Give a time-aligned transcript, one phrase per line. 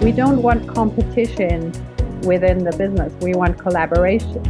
[0.00, 1.72] We don't want competition
[2.22, 3.12] within the business.
[3.20, 4.42] We want collaboration.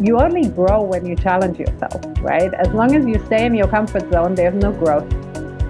[0.00, 2.52] You only grow when you challenge yourself, right?
[2.52, 5.08] As long as you stay in your comfort zone, there's no growth.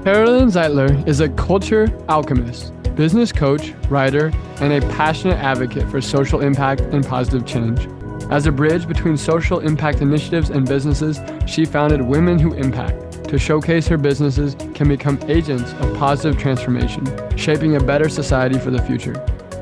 [0.03, 6.41] Carolin Zeitler is a culture alchemist, business coach, writer, and a passionate advocate for social
[6.41, 7.87] impact and positive change.
[8.33, 13.39] As a bridge between social impact initiatives and businesses, she founded Women Who Impact to
[13.39, 17.05] showcase her businesses can become agents of positive transformation,
[17.37, 19.15] shaping a better society for the future.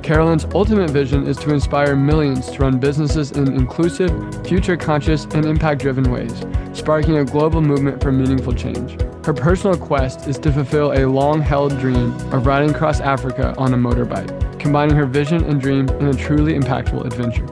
[0.03, 4.13] Carolin's ultimate vision is to inspire millions to run businesses in inclusive,
[4.47, 6.45] future conscious, and impact driven ways,
[6.75, 9.01] sparking a global movement for meaningful change.
[9.25, 13.73] Her personal quest is to fulfill a long held dream of riding across Africa on
[13.73, 17.47] a motorbike, combining her vision and dream in a truly impactful adventure.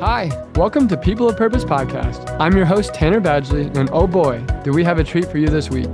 [0.00, 2.38] Hi, welcome to People of Purpose podcast.
[2.38, 5.48] I'm your host, Tanner Badgley, and oh boy, do we have a treat for you
[5.48, 5.88] this week.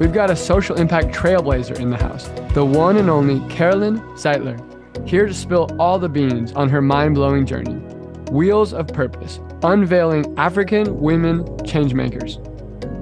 [0.00, 4.58] We've got a social impact trailblazer in the house, the one and only Carolin Zeitler,
[5.08, 7.76] here to spill all the beans on her mind blowing journey.
[8.32, 12.44] Wheels of Purpose, unveiling African women changemakers.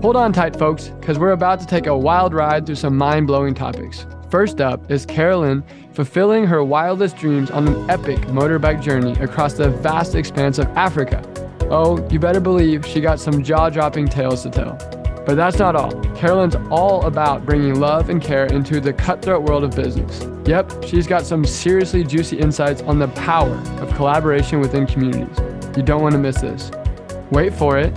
[0.02, 3.26] Hold on tight, folks, because we're about to take a wild ride through some mind
[3.26, 4.04] blowing topics.
[4.32, 9.68] First up is Carolin fulfilling her wildest dreams on an epic motorbike journey across the
[9.68, 11.22] vast expanse of Africa.
[11.70, 14.76] Oh, you better believe she got some jaw dropping tales to tell.
[15.26, 15.92] But that's not all.
[16.14, 20.26] Carolin's all about bringing love and care into the cutthroat world of business.
[20.46, 25.36] Yep, she's got some seriously juicy insights on the power of collaboration within communities.
[25.76, 26.70] You don't want to miss this.
[27.30, 27.94] Wait for it.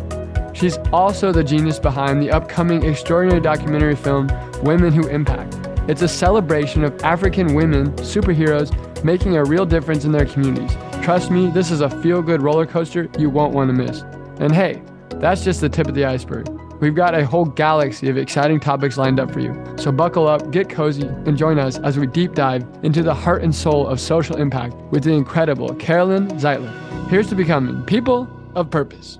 [0.53, 4.29] She's also the genius behind the upcoming extraordinary documentary film
[4.63, 5.65] Women Who Impact.
[5.88, 8.73] It's a celebration of African women superheroes
[9.03, 10.75] making a real difference in their communities.
[11.03, 14.01] Trust me, this is a feel good roller coaster you won't want to miss.
[14.40, 16.50] And hey, that's just the tip of the iceberg.
[16.81, 19.53] We've got a whole galaxy of exciting topics lined up for you.
[19.78, 23.44] So buckle up, get cozy, and join us as we deep dive into the heart
[23.44, 27.09] and soul of social impact with the incredible Carolin Zeitler.
[27.09, 29.19] Here's to becoming people of purpose.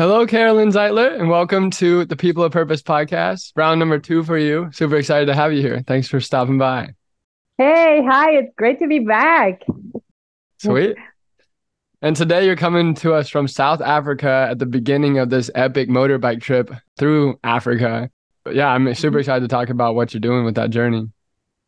[0.00, 3.52] Hello, Carolin Zeitler, and welcome to the People of Purpose podcast.
[3.54, 4.70] Round number two for you.
[4.72, 5.84] Super excited to have you here.
[5.86, 6.94] Thanks for stopping by.
[7.58, 9.60] Hey, hi, it's great to be back.
[10.56, 10.96] Sweet.
[12.00, 15.90] And today you're coming to us from South Africa at the beginning of this epic
[15.90, 18.08] motorbike trip through Africa.
[18.42, 19.18] But yeah, I'm super mm-hmm.
[19.18, 21.10] excited to talk about what you're doing with that journey.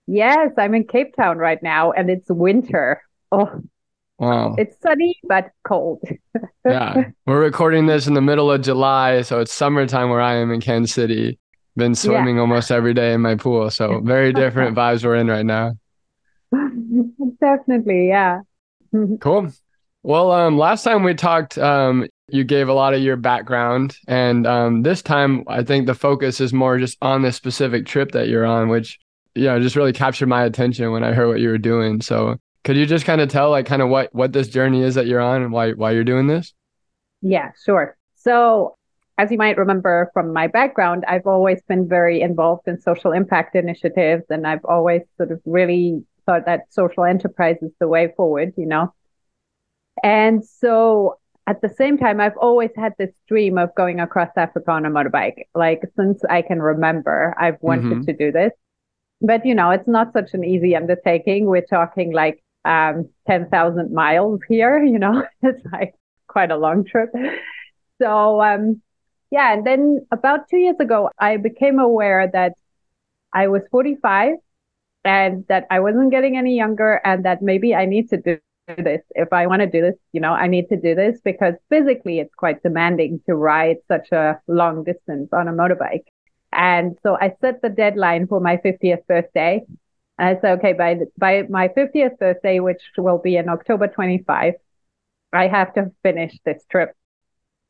[0.06, 3.02] Yes, I'm in Cape Town right now and it's winter.
[3.30, 3.60] Oh,
[4.18, 4.54] Wow.
[4.56, 6.02] it's sunny but cold.
[6.64, 7.10] yeah.
[7.26, 10.60] We're recording this in the middle of July, so it's summertime where I am in
[10.60, 11.38] Kansas City.
[11.74, 15.46] Been swimming almost every day in my pool, so very different vibes we're in right
[15.46, 15.72] now.
[17.40, 18.40] Definitely, yeah.
[19.20, 19.50] Cool.
[20.02, 24.46] Well, um, last time we talked, um, you gave a lot of your background, and
[24.46, 28.28] um, this time I think the focus is more just on this specific trip that
[28.28, 28.98] you're on, which
[29.34, 32.00] you know just really captured my attention when I heard what you were doing.
[32.00, 34.94] So, could you just kind of tell, like, kind of what what this journey is
[34.94, 36.54] that you're on and why why you're doing this?
[37.20, 37.96] Yeah, sure.
[38.16, 38.76] So,
[39.18, 43.54] as you might remember from my background, I've always been very involved in social impact
[43.54, 48.54] initiatives, and I've always sort of really thought that social enterprise is the way forward,
[48.56, 48.92] you know.
[50.02, 54.70] And so at the same time, I've always had this dream of going across Africa
[54.70, 55.44] on a motorbike.
[55.54, 58.02] Like since I can remember, I've wanted Mhm.
[58.02, 58.52] to do this.
[59.22, 61.46] But you know, it's not such an easy undertaking.
[61.46, 65.24] We're talking like um 10,000 miles here, you know.
[65.42, 65.94] It's like
[66.28, 67.10] quite a long trip.
[68.00, 68.82] So um
[69.30, 72.52] yeah, and then about 2 years ago, I became aware that
[73.32, 74.34] I was 45
[75.04, 78.38] and that I wasn't getting any younger and that maybe I need to do
[78.76, 79.02] this.
[79.10, 82.20] If I want to do this, you know, I need to do this because physically
[82.20, 86.04] it's quite demanding to ride such a long distance on a motorbike.
[86.52, 89.62] And so I set the deadline for my 50th birthday.
[90.28, 94.54] I said, okay, by, the- by my 50th birthday, which will be in October 25,
[95.32, 96.92] I have to finish this trip.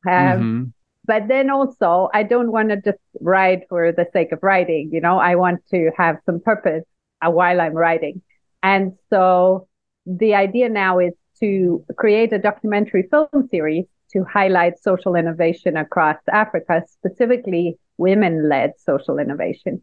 [0.06, 0.72] Um, Mhm.
[1.06, 4.90] but then also I don't want to just ride for the sake of riding.
[4.92, 6.84] You know, I want to have some purpose
[7.24, 8.22] uh, while I'm riding.
[8.62, 9.68] And so
[10.06, 16.18] the idea now is to create a documentary film series to highlight social innovation across
[16.30, 19.82] Africa, specifically women led social innovation.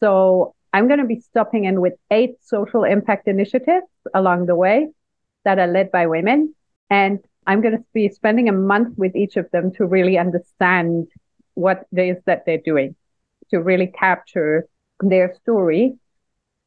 [0.00, 4.88] so I'm going to be stopping in with eight social impact initiatives along the way
[5.44, 6.52] that are led by women.
[6.90, 11.06] And I'm going to be spending a month with each of them to really understand
[11.54, 12.96] what it is that they're doing,
[13.50, 14.66] to really capture
[14.98, 15.94] their story.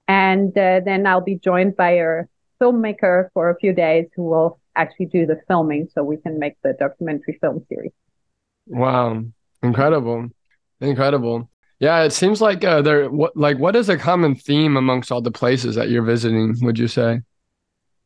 [0.07, 2.23] And uh, then I'll be joined by a
[2.61, 6.53] filmmaker for a few days who will actually do the filming so we can make
[6.63, 7.91] the documentary film series.
[8.67, 9.25] Wow.
[9.61, 10.29] Incredible.
[10.79, 11.49] Incredible.
[11.79, 15.21] Yeah, it seems like uh, there what like what is a common theme amongst all
[15.21, 17.21] the places that you're visiting, would you say?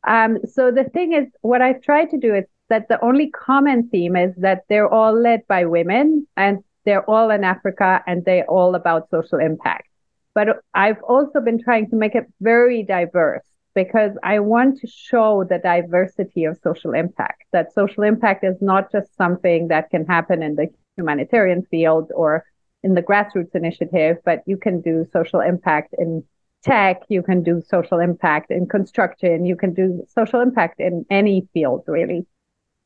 [0.06, 3.88] Um, so the thing is what I've tried to do is that the only common
[3.88, 8.50] theme is that they're all led by women and they're all in Africa and they're
[8.50, 9.88] all about social impact.
[10.34, 15.44] But I've also been trying to make it very diverse because I want to show
[15.48, 20.42] the diversity of social impact, that social impact is not just something that can happen
[20.42, 22.44] in the humanitarian field or
[22.82, 26.24] in the grassroots initiative, but you can do social impact in
[26.62, 31.48] tech, you can do social impact in construction, you can do social impact in any
[31.52, 32.26] field, really.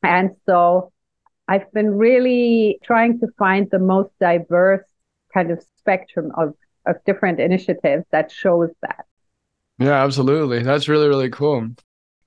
[0.03, 0.91] And so
[1.47, 4.85] I've been really trying to find the most diverse
[5.33, 6.53] kind of spectrum of,
[6.85, 9.05] of different initiatives that shows that.
[9.79, 10.63] Yeah, absolutely.
[10.63, 11.69] That's really, really cool.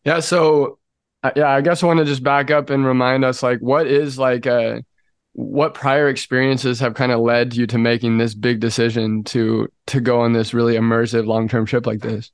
[0.05, 0.20] Yeah.
[0.20, 0.78] So,
[1.22, 3.87] uh, yeah, I guess I want to just back up and remind us like, what
[3.87, 4.84] is like a,
[5.32, 10.00] what prior experiences have kind of led you to making this big decision to to
[10.00, 12.31] go on this really immersive long-term trip like this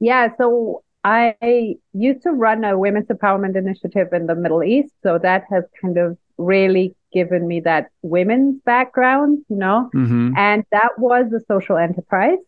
[0.00, 5.18] yeah so i used to run a women's empowerment initiative in the middle east so
[5.18, 10.32] that has kind of really given me that women's background you know mm-hmm.
[10.36, 12.38] and that was a social enterprise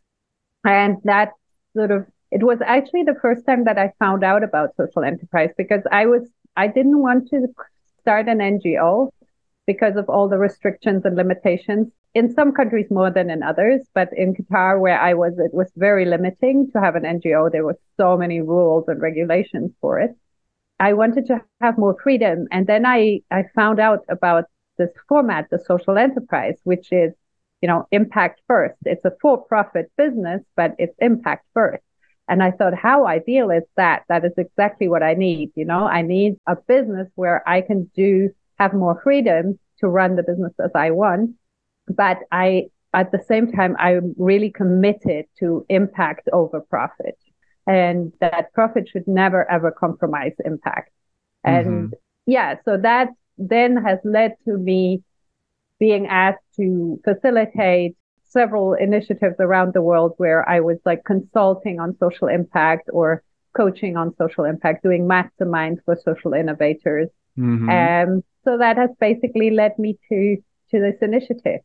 [0.65, 1.33] and that
[1.75, 5.51] sort of it was actually the first time that I found out about social enterprise
[5.57, 6.23] because I was
[6.57, 7.47] I didn't want to
[8.01, 9.11] start an NGO
[9.67, 14.09] because of all the restrictions and limitations in some countries more than in others but
[14.17, 17.79] in Qatar where I was it was very limiting to have an NGO there were
[17.97, 20.17] so many rules and regulations for it
[20.79, 24.45] I wanted to have more freedom and then I I found out about
[24.79, 27.13] this format the social enterprise which is
[27.63, 28.77] you know, impact first.
[28.85, 31.83] It's a for profit business, but it's impact first.
[32.29, 34.03] And I thought, how ideal is that?
[34.09, 35.53] That is exactly what I need.
[35.55, 40.17] You know, I need a business where I can do, have more freedom to run
[40.17, 41.33] the business as I want.
[41.89, 47.19] But I, at the same time, I'm really committed to impact over profit
[47.67, 50.91] and that profit should never ever compromise impact.
[51.45, 51.95] And mm-hmm.
[52.27, 53.09] yeah, so that
[53.39, 55.03] then has led to me
[55.79, 61.97] being asked to facilitate several initiatives around the world where I was like consulting on
[61.99, 63.23] social impact or
[63.57, 67.09] coaching on social impact, doing masterminds for social innovators.
[67.39, 67.69] Mm-hmm.
[67.69, 70.37] Um, so that has basically led me to
[70.71, 71.61] to this initiative.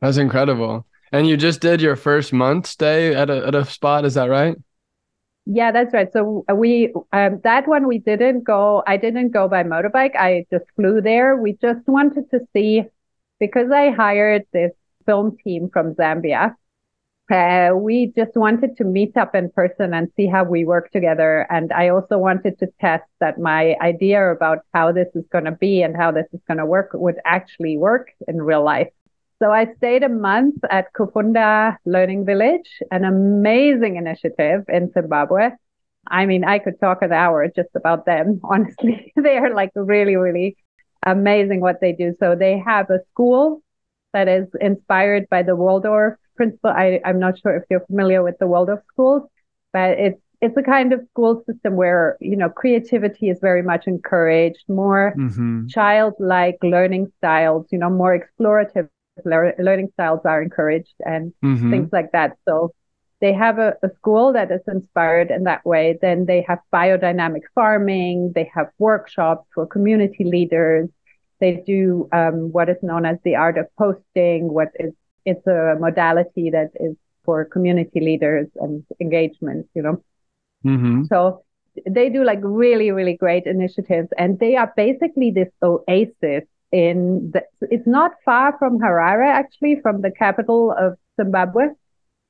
[0.00, 0.86] That's incredible.
[1.12, 4.30] And you just did your first month stay at a at a spot, is that
[4.30, 4.56] right?
[5.46, 6.12] Yeah, that's right.
[6.12, 8.82] So we um, that one we didn't go.
[8.86, 10.14] I didn't go by motorbike.
[10.16, 11.36] I just flew there.
[11.36, 12.84] We just wanted to see
[13.38, 14.72] because I hired this
[15.06, 16.54] film team from Zambia,
[17.30, 21.46] uh, we just wanted to meet up in person and see how we work together.
[21.50, 25.52] And I also wanted to test that my idea about how this is going to
[25.52, 28.88] be and how this is going to work would actually work in real life.
[29.42, 35.50] So I stayed a month at Kufunda Learning Village, an amazing initiative in Zimbabwe.
[36.06, 38.40] I mean, I could talk an hour just about them.
[38.44, 40.56] Honestly, they are like really, really
[41.06, 42.14] amazing what they do.
[42.20, 43.62] So they have a school
[44.12, 46.70] that is inspired by the Waldorf principle.
[46.70, 49.28] I, I'm not sure if you're familiar with the Waldorf schools,
[49.74, 53.86] but it's it's a kind of school system where you know creativity is very much
[53.86, 55.66] encouraged, more mm-hmm.
[55.66, 58.88] childlike learning styles, you know, more explorative
[59.26, 61.70] learning styles are encouraged and mm-hmm.
[61.70, 62.38] things like that.
[62.48, 62.72] So
[63.20, 65.98] they have a, a, school that is inspired in that way.
[66.00, 68.32] Then they have biodynamic farming.
[68.34, 70.88] They have workshops for community leaders.
[71.38, 74.50] They do um, what is known as the art of hosting.
[74.50, 79.66] What is it's a modality that is for community leaders and engagement.
[79.74, 80.04] You know,
[80.64, 81.04] mm-hmm.
[81.04, 81.44] so
[81.88, 87.42] they do like really really great initiatives, and they are basically this oasis in the.
[87.62, 91.68] It's not far from Harare, actually, from the capital of Zimbabwe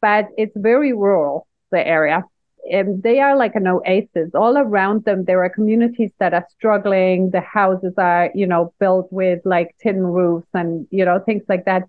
[0.01, 2.25] but it's very rural, the area.
[2.71, 4.31] And they are like an oasis.
[4.35, 7.31] All around them, there are communities that are struggling.
[7.31, 11.65] The houses are, you know, built with like tin roofs and, you know, things like
[11.65, 11.85] that.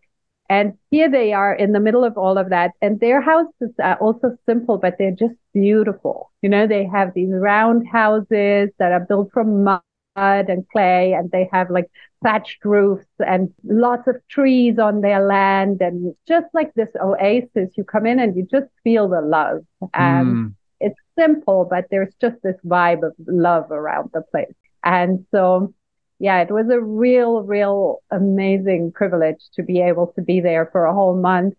[0.52, 2.72] And here they are in the middle of all of that.
[2.82, 6.30] And their houses are also simple, but they're just beautiful.
[6.42, 9.82] You know, they have these round houses that are built from mud
[10.18, 11.90] and clay, and they have like
[12.22, 17.86] thatched roofs and lots of trees on their land and just like this oasis you
[17.86, 19.66] come in and you just feel the love
[19.96, 20.54] and mm.
[20.80, 24.54] it's simple but there's just this vibe of love around the place
[24.84, 25.74] and so
[26.22, 30.86] yeah it was a real real amazing privilege to be able to be there for
[30.86, 31.56] a whole month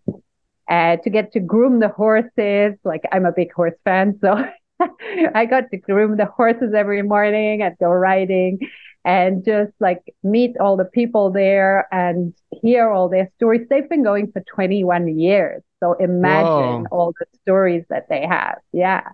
[0.69, 4.43] uh, to get to groom the horses like i'm a big horse fan so
[5.35, 8.59] I got to groom the horses every morning and go riding
[9.05, 13.67] and just like meet all the people there and hear all their stories.
[13.69, 15.61] They've been going for 21 years.
[15.81, 16.87] So imagine Whoa.
[16.91, 18.59] all the stories that they have.
[18.71, 19.09] Yeah.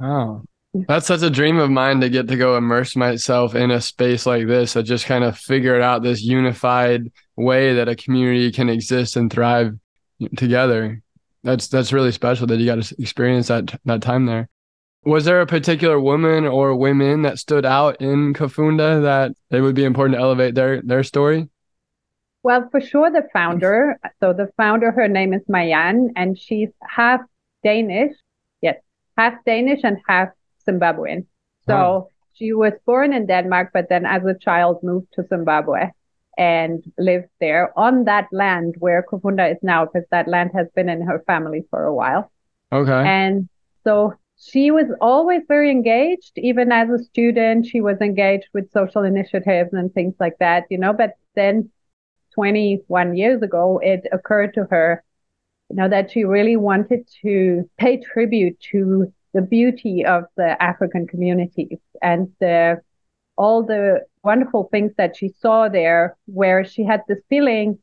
[0.00, 0.44] Oh,
[0.74, 4.26] that's such a dream of mine to get to go immerse myself in a space
[4.26, 4.76] like this.
[4.76, 9.32] I just kind of figured out this unified way that a community can exist and
[9.32, 9.72] thrive
[10.36, 11.02] together.
[11.42, 14.48] That's that's really special that you got to experience that that time there.
[15.04, 19.74] Was there a particular woman or women that stood out in Kufunda that it would
[19.74, 21.48] be important to elevate their their story?
[22.42, 23.98] Well, for sure, the founder.
[24.20, 27.20] So the founder, her name is Marianne, and she's half
[27.64, 28.16] Danish.
[28.60, 28.76] Yes,
[29.16, 30.28] half Danish and half
[30.68, 31.26] Zimbabwean.
[31.66, 32.08] So wow.
[32.34, 35.90] she was born in Denmark, but then as a child moved to Zimbabwe
[36.36, 40.88] and lived there on that land where Kufunda is now, because that land has been
[40.88, 42.30] in her family for a while.
[42.72, 42.92] Okay.
[42.92, 43.48] And
[43.84, 47.66] so she was always very engaged, even as a student.
[47.66, 50.92] She was engaged with social initiatives and things like that, you know.
[50.92, 51.70] But then
[52.34, 55.02] 21 years ago, it occurred to her,
[55.70, 61.06] you know, that she really wanted to pay tribute to the beauty of the African
[61.06, 62.80] communities and the
[63.36, 67.78] all the wonderful things that she saw there, where she had this feeling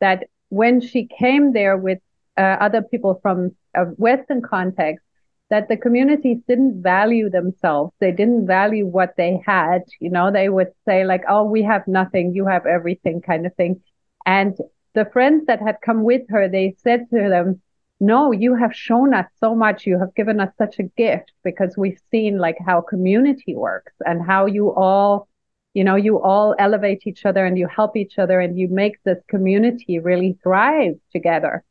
[0.00, 1.98] that when she came there with
[2.36, 5.04] uh, other people from a Western context,
[5.50, 7.92] that the communities didn't value themselves.
[8.00, 9.82] They didn't value what they had.
[10.00, 13.54] You know, they would say like, "Oh, we have nothing, you have everything," kind of
[13.54, 13.80] thing.
[14.26, 14.56] And
[14.94, 17.62] the friends that had come with her, they said to them,
[18.00, 19.86] "No, you have shown us so much.
[19.86, 24.24] You have given us such a gift because we've seen like how community works and
[24.24, 25.28] how you all."
[25.74, 28.96] You know, you all elevate each other and you help each other and you make
[29.04, 31.62] this community really thrive together.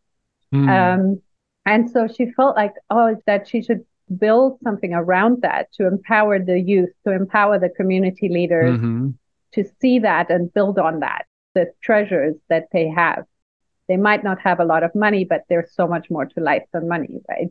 [0.54, 0.70] Mm.
[0.70, 1.22] Um,
[1.66, 3.84] and so she felt like, oh, that she should
[4.18, 9.10] build something around that to empower the youth, to empower the community leaders mm-hmm.
[9.52, 13.26] to see that and build on that, the treasures that they have.
[13.88, 16.64] They might not have a lot of money, but there's so much more to life
[16.74, 17.48] than money, right?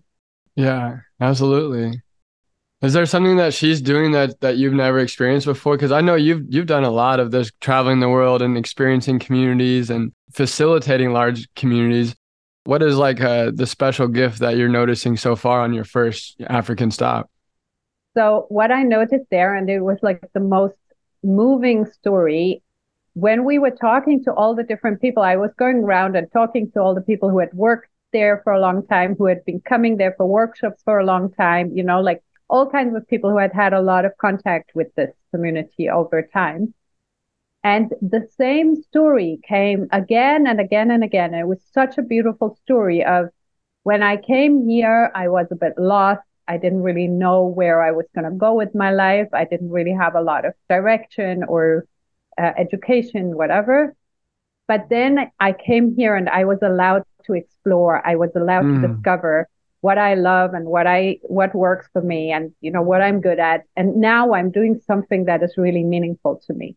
[0.54, 2.02] Yeah, absolutely.
[2.82, 5.76] Is there something that she's doing that that you've never experienced before?
[5.76, 9.18] Because I know you've you've done a lot of this traveling the world and experiencing
[9.18, 12.14] communities and facilitating large communities.
[12.64, 16.36] What is like uh, the special gift that you're noticing so far on your first
[16.48, 17.30] African stop?
[18.14, 20.78] So, what I noticed there, and it was like the most
[21.22, 22.62] moving story,
[23.16, 26.70] when we were talking to all the different people, I was going around and talking
[26.72, 29.60] to all the people who had worked there for a long time, who had been
[29.60, 33.30] coming there for workshops for a long time, you know, like all kinds of people
[33.30, 36.74] who had had a lot of contact with this community over time.
[37.64, 41.32] And the same story came again and again and again.
[41.32, 43.30] It was such a beautiful story of
[43.82, 46.20] when I came here, I was a bit lost.
[46.46, 49.28] I didn't really know where I was going to go with my life.
[49.32, 51.86] I didn't really have a lot of direction or
[52.40, 53.94] uh, education, whatever.
[54.68, 58.06] But then I came here and I was allowed to explore.
[58.06, 58.82] I was allowed mm.
[58.82, 59.48] to discover
[59.80, 63.20] what I love and what I what works for me and you know what I'm
[63.20, 63.64] good at.
[63.76, 66.76] And now I'm doing something that is really meaningful to me.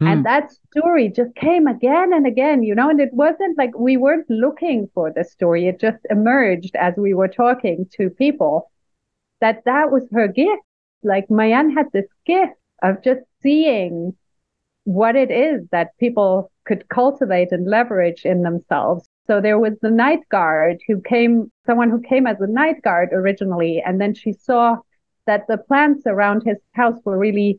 [0.00, 0.12] Mm.
[0.12, 3.96] And that story just came again and again, you know, and it wasn't like we
[3.96, 5.66] weren't looking for the story.
[5.66, 8.70] It just emerged as we were talking to people
[9.40, 10.62] that that was her gift.
[11.02, 14.14] Like Marianne had this gift of just seeing
[14.86, 19.08] what it is that people could cultivate and leverage in themselves.
[19.26, 23.08] So there was the night guard who came, someone who came as a night guard
[23.12, 24.76] originally, and then she saw
[25.26, 27.58] that the plants around his house were really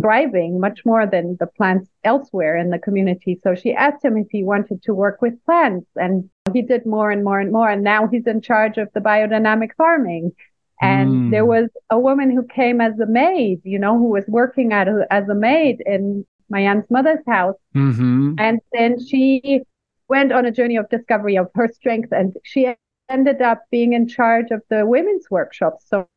[0.00, 3.40] thriving much more than the plants elsewhere in the community.
[3.42, 7.10] So she asked him if he wanted to work with plants and he did more
[7.10, 7.68] and more and more.
[7.68, 10.32] And now he's in charge of the biodynamic farming.
[10.80, 11.30] And mm.
[11.32, 14.86] there was a woman who came as a maid, you know, who was working at
[14.86, 17.56] a, as a maid in Marianne's mother's house.
[17.74, 18.34] Mm-hmm.
[18.38, 19.62] And then she
[20.08, 22.74] went on a journey of discovery of her strength and she
[23.08, 25.84] ended up being in charge of the women's workshops.
[25.88, 26.08] So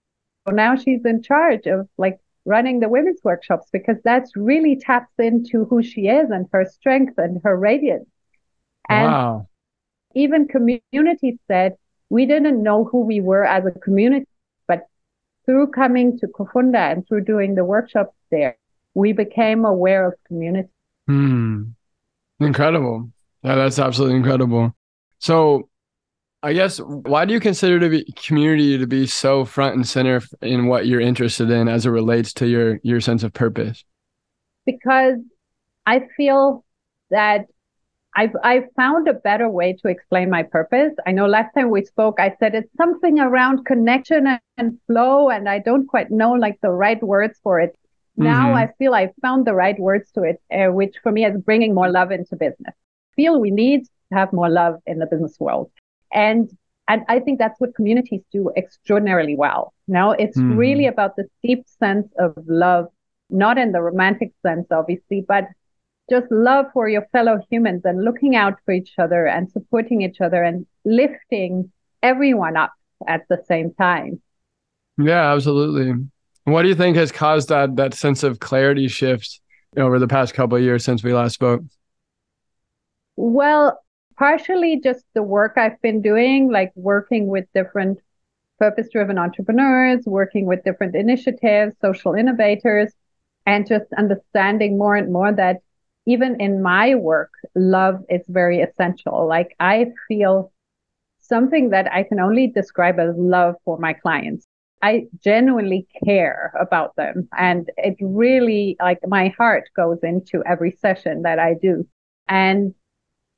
[0.48, 5.66] now she's in charge of like running the women's workshops because that's really taps into
[5.66, 8.10] who she is and her strength and her radiance.
[8.90, 9.48] And wow.
[10.16, 11.76] even community said
[12.10, 14.28] we didn't know who we were as a community,
[14.68, 14.82] but
[15.46, 18.58] through coming to Kufunda and through doing the workshops there,
[18.94, 20.70] we became aware of community.
[21.08, 21.64] Hmm.
[22.40, 23.12] Incredible.
[23.44, 24.76] Yeah, that's absolutely incredible.
[25.20, 25.70] So,
[26.44, 30.22] I guess why do you consider to be community to be so front and center
[30.42, 33.84] in what you're interested in as it relates to your your sense of purpose?
[34.66, 35.18] Because
[35.86, 36.66] I feel
[37.12, 37.46] that
[38.16, 40.94] I've I've found a better way to explain my purpose.
[41.06, 45.30] I know last time we spoke, I said it's something around connection and, and flow,
[45.30, 47.78] and I don't quite know like the right words for it.
[48.20, 48.24] Mm-hmm.
[48.24, 51.38] Now I feel I've found the right words to it, uh, which for me is
[51.42, 52.74] bringing more love into business.
[52.76, 55.72] I feel we need to have more love in the business world,
[56.12, 56.50] and
[56.88, 59.74] and I think that's what communities do extraordinarily well.
[59.88, 60.58] Now it's mm-hmm.
[60.58, 62.88] really about this deep sense of love,
[63.30, 65.46] not in the romantic sense, obviously, but
[66.10, 70.20] just love for your fellow humans and looking out for each other and supporting each
[70.20, 71.72] other and lifting
[72.04, 72.74] everyone up
[73.08, 74.22] at the same time.
[74.98, 75.94] Yeah, absolutely.
[76.46, 79.40] What do you think has caused that that sense of clarity shift
[79.78, 81.62] over the past couple of years since we last spoke?
[83.16, 83.80] Well,
[84.18, 88.00] partially just the work I've been doing, like working with different
[88.58, 92.92] purpose driven entrepreneurs, working with different initiatives, social innovators,
[93.46, 95.58] and just understanding more and more that
[96.06, 99.28] even in my work, love is very essential.
[99.28, 100.52] Like I feel
[101.20, 104.46] something that I can only describe as love for my clients.
[104.82, 107.30] I genuinely care about them.
[107.38, 111.88] And it really, like, my heart goes into every session that I do.
[112.28, 112.74] And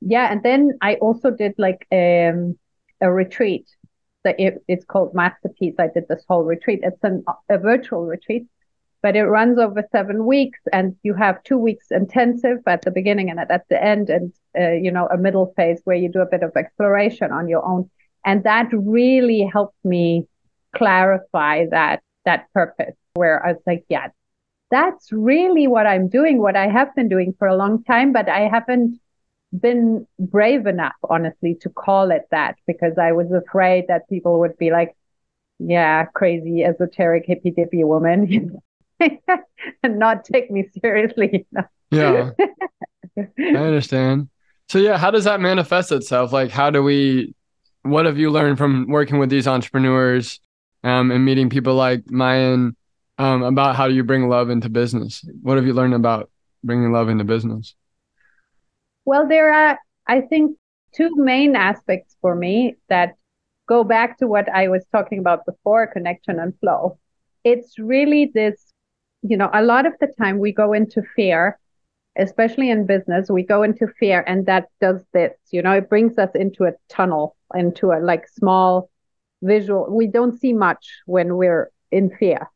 [0.00, 2.58] yeah, and then I also did like um,
[3.00, 3.66] a retreat.
[4.24, 5.74] That it, it's called Masterpiece.
[5.78, 6.80] I did this whole retreat.
[6.82, 8.46] It's an, a virtual retreat
[9.04, 13.28] but it runs over seven weeks and you have two weeks intensive at the beginning
[13.28, 16.26] and at the end and uh, you know a middle phase where you do a
[16.34, 17.90] bit of exploration on your own
[18.24, 20.26] and that really helped me
[20.74, 24.08] clarify that that purpose where i was like yeah
[24.70, 28.28] that's really what i'm doing what i have been doing for a long time but
[28.28, 28.98] i haven't
[29.58, 34.56] been brave enough honestly to call it that because i was afraid that people would
[34.58, 34.96] be like
[35.58, 38.60] yeah crazy esoteric hippy dippy woman
[39.82, 41.46] and not take me seriously.
[41.90, 42.30] yeah.
[43.18, 44.28] I understand.
[44.68, 46.32] So yeah, how does that manifest itself?
[46.32, 47.34] Like how do we
[47.82, 50.40] what have you learned from working with these entrepreneurs
[50.84, 52.76] um, and meeting people like Marianne
[53.18, 55.24] um, about how do you bring love into business?
[55.42, 56.30] What have you learned about
[56.62, 57.74] bringing love into business?
[59.04, 60.56] Well, there are, I think,
[60.94, 63.14] two main aspects for me that
[63.66, 66.98] go back to what I was talking about before connection and flow.
[67.42, 68.72] It's really this
[69.24, 71.58] you know, a lot of the time we go into fear,
[72.16, 76.18] especially in business, we go into fear and that does this, you know, it brings
[76.18, 78.90] us into a tunnel, into a like small
[79.42, 79.86] visual.
[79.90, 82.50] We don't see much when we're in fear.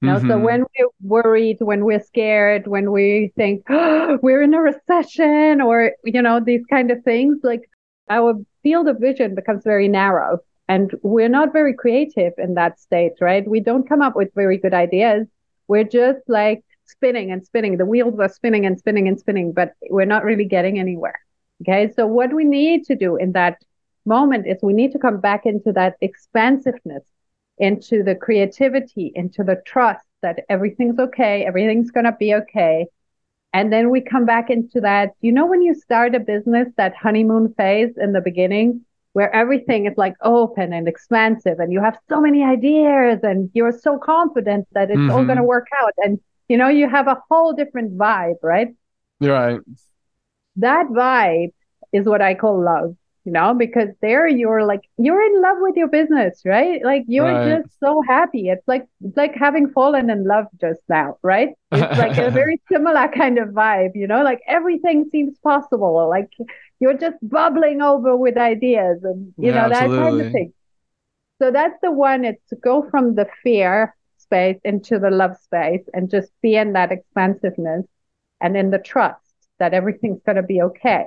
[0.00, 0.16] You know?
[0.16, 0.28] Mm-hmm.
[0.28, 5.60] So when we're worried, when we're scared, when we think oh, we're in a recession
[5.60, 7.68] or, you know, these kind of things, like
[8.10, 13.12] our field of vision becomes very narrow and we're not very creative in that state,
[13.20, 13.46] right?
[13.48, 15.26] We don't come up with very good ideas
[15.68, 17.76] we're just like spinning and spinning.
[17.76, 21.18] The wheels are spinning and spinning and spinning, but we're not really getting anywhere.
[21.62, 21.92] Okay.
[21.94, 23.58] So what we need to do in that
[24.04, 27.02] moment is we need to come back into that expansiveness,
[27.58, 32.86] into the creativity, into the trust that everything's okay, everything's going to be okay.
[33.52, 36.94] And then we come back into that, you know, when you start a business, that
[36.96, 41.96] honeymoon phase in the beginning, where everything is like open and expansive and you have
[42.08, 45.10] so many ideas and you're so confident that it's mm-hmm.
[45.10, 48.68] all going to work out and you know you have a whole different vibe right
[49.20, 49.60] right
[50.56, 51.52] that vibe
[51.92, 55.76] is what i call love you know because there you're like you're in love with
[55.76, 56.84] your business right?
[56.84, 57.62] Like you're right.
[57.62, 58.48] just so happy.
[58.48, 61.50] It's like it's like having fallen in love just now right?
[61.72, 64.22] It's like a very similar kind of vibe you know?
[64.22, 66.08] Like everything seems possible.
[66.08, 66.30] Like
[66.80, 70.10] you're just bubbling over with ideas and you yeah, know that absolutely.
[70.10, 70.52] kind of thing.
[71.40, 72.24] So that's the one.
[72.24, 76.72] It's to go from the fear space into the love space and just be in
[76.72, 77.86] that expansiveness
[78.40, 79.20] and in the trust
[79.58, 81.06] that everything's going to be okay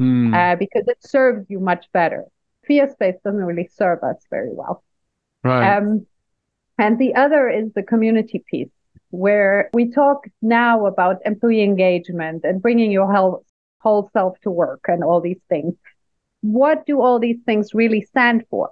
[0.00, 0.34] mm.
[0.34, 2.24] uh, because it serves you much better.
[2.66, 4.82] Fear space doesn't really serve us very well.
[5.44, 5.76] Right.
[5.76, 6.06] Um,
[6.78, 8.70] and the other is the community piece,
[9.10, 13.44] where we talk now about employee engagement and bringing your whole,
[13.78, 15.74] whole self to work and all these things.
[16.42, 18.70] What do all these things really stand for?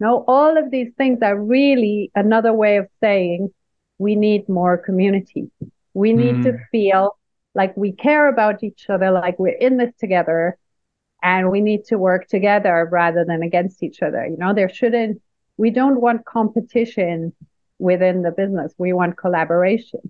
[0.00, 3.52] No, all of these things are really another way of saying
[3.98, 5.50] we need more community.
[5.92, 6.42] We need mm.
[6.44, 7.16] to feel
[7.54, 10.58] like we care about each other, like we're in this together
[11.22, 14.26] and we need to work together rather than against each other.
[14.26, 15.22] You know, there shouldn't,
[15.56, 17.32] we don't want competition
[17.78, 18.74] within the business.
[18.78, 20.00] We want collaboration.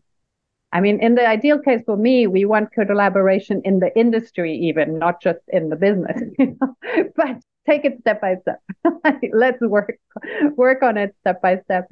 [0.72, 4.98] I mean, in the ideal case for me, we want collaboration in the industry, even
[4.98, 6.20] not just in the business.
[6.38, 6.74] You know?
[7.14, 8.60] but take it step by step.
[9.32, 9.96] Let's work
[10.56, 11.86] work on it step by step.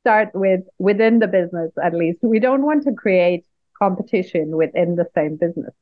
[0.00, 2.18] Start with within the business at least.
[2.22, 3.46] We don't want to create
[3.84, 5.74] competition within the same business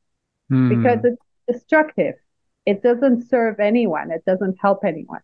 [0.51, 0.69] mm.
[0.73, 2.15] because it's destructive.
[2.65, 4.11] It doesn't serve anyone.
[4.11, 5.23] It doesn't help anyone.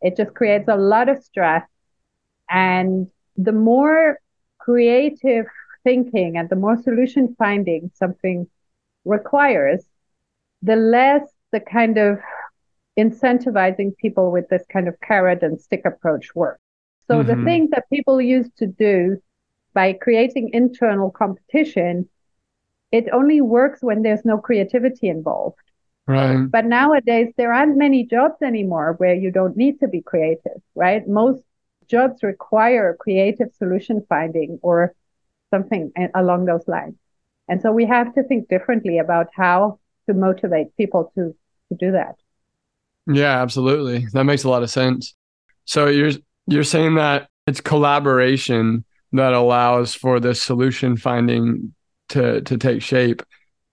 [0.00, 1.66] It just creates a lot of stress.
[2.48, 4.18] And the more
[4.58, 5.46] creative
[5.84, 8.46] thinking and the more solution finding something
[9.04, 9.82] requires,
[10.62, 12.18] the less the kind of
[12.98, 16.60] incentivizing people with this kind of carrot and stick approach works.
[17.08, 17.28] So mm-hmm.
[17.28, 19.20] the things that people used to do
[19.74, 22.08] by creating internal competition,
[22.92, 25.56] it only works when there's no creativity involved.
[26.06, 26.44] Right.
[26.50, 31.06] But nowadays, there aren't many jobs anymore where you don't need to be creative, right?
[31.06, 31.44] Most
[31.86, 34.94] jobs require creative solution finding or
[35.50, 36.94] something along those lines.
[37.48, 41.34] And so we have to think differently about how to motivate people to,
[41.68, 42.16] to do that.
[43.06, 44.06] Yeah, absolutely.
[44.12, 45.14] That makes a lot of sense.
[45.64, 46.12] So you're
[46.46, 51.74] you're saying that it's collaboration that allows for the solution finding
[52.10, 53.22] to to take shape.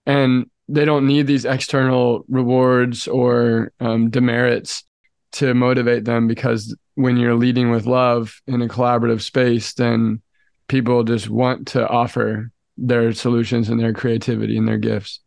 [0.06, 4.84] And they don't need these external rewards or um, demerits
[5.32, 10.20] to motivate them because when you're leading with love in a collaborative space then
[10.68, 15.20] people just want to offer their solutions and their creativity and their gifts.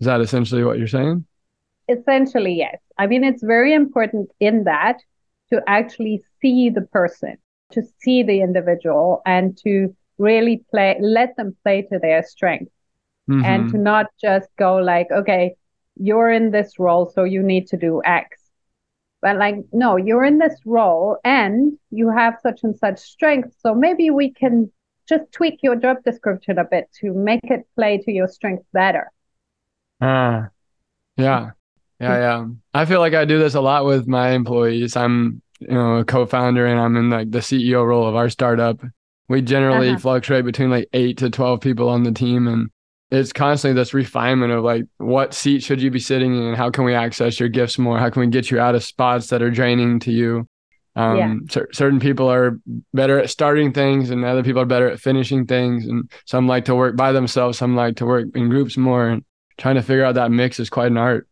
[0.00, 1.26] Is that essentially what you're saying?
[1.88, 2.78] Essentially yes.
[2.98, 4.98] I mean it's very important in that
[5.50, 7.36] to actually see the person
[7.72, 12.70] to see the individual and to really play let them play to their strength.
[13.28, 13.44] Mm-hmm.
[13.44, 15.56] and to not just go like okay
[15.96, 18.40] you're in this role so you need to do x.
[19.20, 23.56] But like no you're in this role and you have such and such strength.
[23.58, 24.70] So maybe we can
[25.08, 29.10] just tweak your job description a bit to make it play to your strength better.
[30.00, 30.06] Ah.
[30.06, 30.48] Uh,
[31.16, 31.50] yeah.
[31.98, 32.46] Yeah yeah.
[32.74, 34.94] I feel like i do this a lot with my employees.
[34.94, 38.80] I'm you know a co-founder and i'm in like the ceo role of our startup
[39.28, 39.98] we generally uh-huh.
[39.98, 42.70] fluctuate between like 8 to 12 people on the team and
[43.10, 46.54] it's constantly this refinement of like what seat should you be sitting in?
[46.54, 47.98] How can we access your gifts more?
[47.98, 50.48] How can we get you out of spots that are draining to you?
[50.96, 51.34] Um, yeah.
[51.50, 52.58] c- certain people are
[52.94, 56.64] better at starting things and other people are better at finishing things and some like
[56.64, 59.24] to work by themselves some like to work in groups more and
[59.58, 61.28] trying to figure out that mix is quite an art.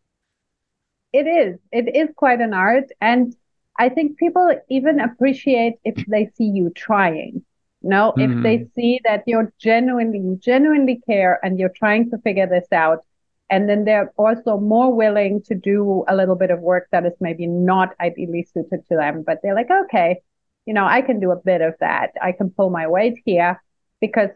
[1.13, 1.57] It is.
[1.71, 3.35] It is quite an art and
[3.77, 7.43] i think people even appreciate if they see you trying
[7.85, 8.39] no, mm-hmm.
[8.39, 12.65] if they see that you're genuinely, you genuinely care and you're trying to figure this
[12.71, 13.05] out,
[13.47, 17.13] and then they're also more willing to do a little bit of work that is
[17.19, 20.19] maybe not ideally suited to them, but they're like, okay,
[20.65, 22.13] you know, I can do a bit of that.
[22.19, 23.61] I can pull my weight here
[24.01, 24.31] because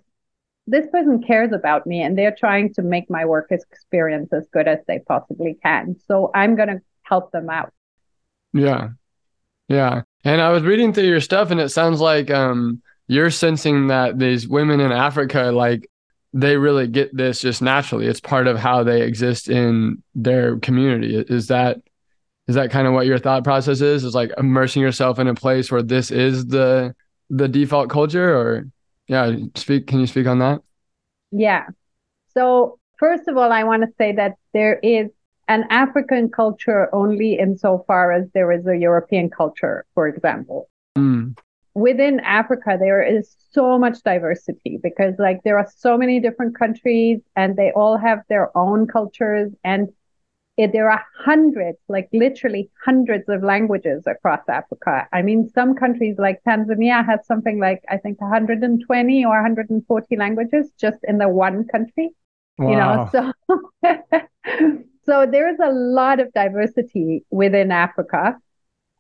[0.68, 4.68] this person cares about me and they're trying to make my work experience as good
[4.68, 5.96] as they possibly can.
[6.08, 7.74] So I'm going to help them out.
[8.54, 8.90] Yeah.
[9.70, 10.02] Yeah.
[10.26, 14.20] And I was reading through your stuff and it sounds like um you're sensing that
[14.20, 15.90] these women in Africa, like
[16.34, 18.06] they really get this just naturally.
[18.06, 21.16] It's part of how they exist in their community.
[21.16, 21.82] Is that
[22.48, 24.04] is that kind of what your thought process is?
[24.04, 26.96] Is like immersing yourself in a place where this is the
[27.30, 28.68] the default culture or
[29.08, 30.62] yeah, speak can you speak on that?
[31.32, 31.68] Yeah.
[32.34, 35.10] So first of all, I want to say that there is
[35.50, 40.70] an African culture only insofar as there is a European culture, for example.
[40.98, 41.36] Mm
[41.80, 47.22] within Africa, there is so much diversity because, like, there are so many different countries
[47.36, 49.52] and they all have their own cultures.
[49.64, 49.90] And
[50.58, 55.08] it, there are hundreds, like, literally hundreds of languages across Africa.
[55.14, 60.70] I mean, some countries like Tanzania has something like, I think, 120 or 140 languages
[60.80, 62.10] just in the one country.
[62.58, 62.70] Wow.
[62.70, 63.34] You know,
[63.84, 64.84] so.
[65.10, 68.38] so there is a lot of diversity within Africa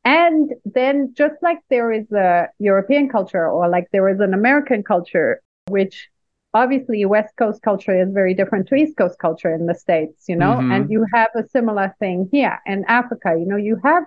[0.05, 4.81] and then, just like there is a European culture or like there is an American
[4.81, 6.09] culture, which
[6.53, 10.35] obviously West Coast culture is very different to East Coast culture in the States, you
[10.35, 10.71] know, mm-hmm.
[10.71, 13.35] and you have a similar thing here in Africa.
[13.37, 14.03] You know, you have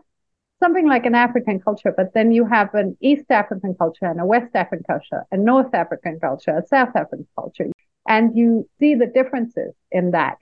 [0.61, 4.25] something like an African culture, but then you have an East African culture and a
[4.25, 7.67] West African culture, a North African culture, a South African culture.
[8.09, 10.39] And you see the differences in that.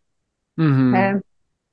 [0.58, 0.94] Mm-hmm.
[0.94, 1.22] Um,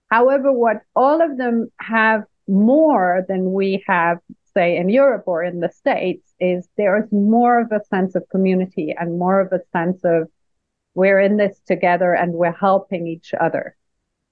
[0.10, 4.20] however, what all of them have more than we have,
[4.54, 8.30] say, in Europe or in the States, is there is more of a sense of
[8.30, 10.30] community and more of a sense of
[10.94, 13.76] we're in this together and we're helping each other.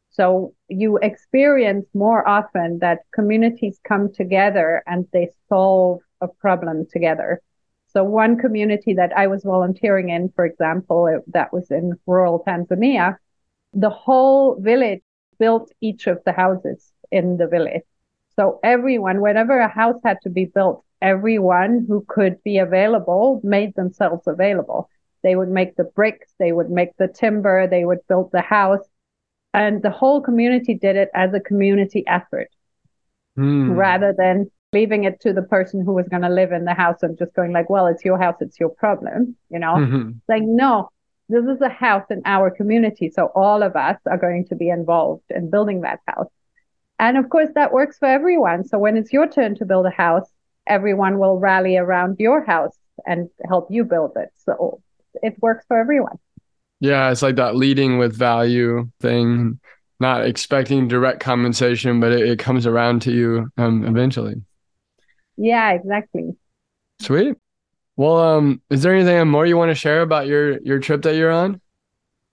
[0.09, 7.41] So you experience more often that communities come together and they solve a problem together.
[7.87, 13.17] So one community that I was volunteering in, for example, that was in rural Tanzania,
[13.73, 15.03] the whole village
[15.39, 17.83] built each of the houses in the village.
[18.35, 23.75] So everyone, whenever a house had to be built, everyone who could be available made
[23.75, 24.89] themselves available.
[25.23, 28.87] They would make the bricks, they would make the timber, they would build the house.
[29.53, 32.49] And the whole community did it as a community effort
[33.37, 33.75] Mm.
[33.77, 37.03] rather than leaving it to the person who was going to live in the house
[37.03, 39.75] and just going like, well, it's your house, it's your problem, you know?
[39.75, 40.15] Mhm.
[40.27, 40.89] Like, no,
[41.29, 43.09] this is a house in our community.
[43.09, 46.29] So all of us are going to be involved in building that house.
[46.99, 48.65] And of course, that works for everyone.
[48.65, 50.29] So when it's your turn to build a house,
[50.67, 54.29] everyone will rally around your house and help you build it.
[54.45, 54.81] So
[55.21, 56.17] it works for everyone.
[56.79, 59.59] Yeah, it's like that leading with value thing,
[59.99, 64.35] not expecting direct compensation, but it, it comes around to you um, eventually.
[65.37, 66.35] Yeah, exactly.
[66.99, 67.35] Sweet.
[67.97, 71.15] Well, um, is there anything more you want to share about your your trip that
[71.15, 71.61] you're on?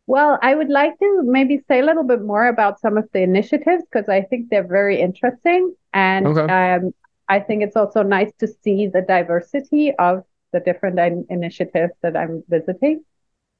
[0.06, 3.20] Well, I would like to maybe say a little bit more about some of the
[3.22, 5.74] initiatives because I think they're very interesting.
[5.94, 6.52] And Okay.
[6.52, 6.92] um,
[7.28, 12.16] I think it's also nice to see the diversity of the different in- initiatives that
[12.16, 13.04] I'm visiting.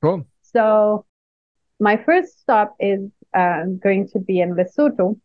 [0.02, 0.26] Cool.
[0.42, 1.06] So,
[1.80, 5.18] my first stop is uh, going to be in Lesotho.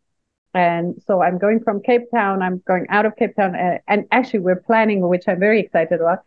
[0.54, 3.54] And so I'm going from Cape Town, I'm going out of Cape Town.
[3.86, 6.20] And actually, we're planning, which I'm very excited about,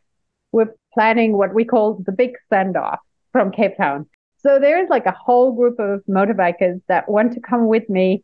[0.51, 2.99] we're planning what we call the big send off
[3.31, 4.07] from Cape Town.
[4.39, 8.23] So there's like a whole group of motorbikers that want to come with me.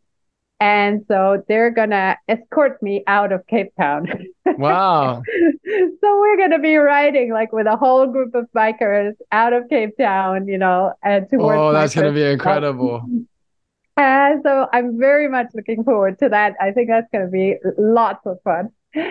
[0.60, 4.08] And so they're going to escort me out of Cape Town.
[4.44, 5.22] Wow.
[5.64, 9.68] so we're going to be riding like with a whole group of bikers out of
[9.68, 13.06] Cape Town, you know, and towards Oh, that's gonna be incredible.
[13.98, 16.54] Uh, so I'm very much looking forward to that.
[16.60, 18.70] I think that's going to be lots of fun.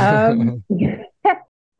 [0.00, 0.64] Um,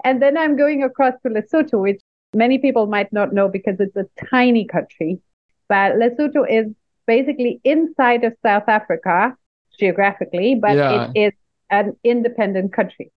[0.05, 2.01] and then I'm going across to Lesotho, which
[2.35, 5.21] many people might not know because it's a tiny country.
[5.69, 6.67] But Lesotho is
[7.07, 9.37] basically inside of South Africa
[9.79, 11.13] geographically, but Yeah.
[11.15, 11.33] it is
[11.71, 13.11] an independent country.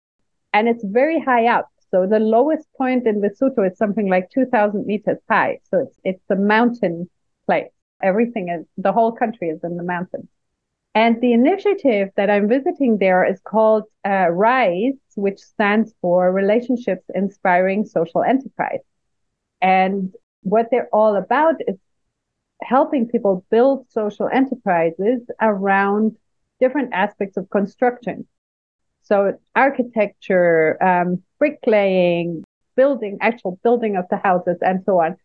[0.52, 1.68] And it's very high up.
[1.90, 5.60] So the lowest point in Lesotho is something like 2,000 meters high.
[5.70, 7.08] So it's, it's a mountain
[7.46, 7.70] place.
[8.02, 10.28] Everything is, the whole country is in the mountains.
[10.94, 17.04] And the initiative that I'm visiting there is called uh, RISE, which stands for Relationships
[17.14, 18.84] Inspiring Social Enterprise.
[19.62, 21.78] And what they're all about is
[22.62, 26.16] helping people build social enterprises around
[26.60, 28.26] different aspects of construction.
[29.02, 32.44] So architecture, um, bricklaying,
[32.76, 35.16] building, actual building of the houses, and so on.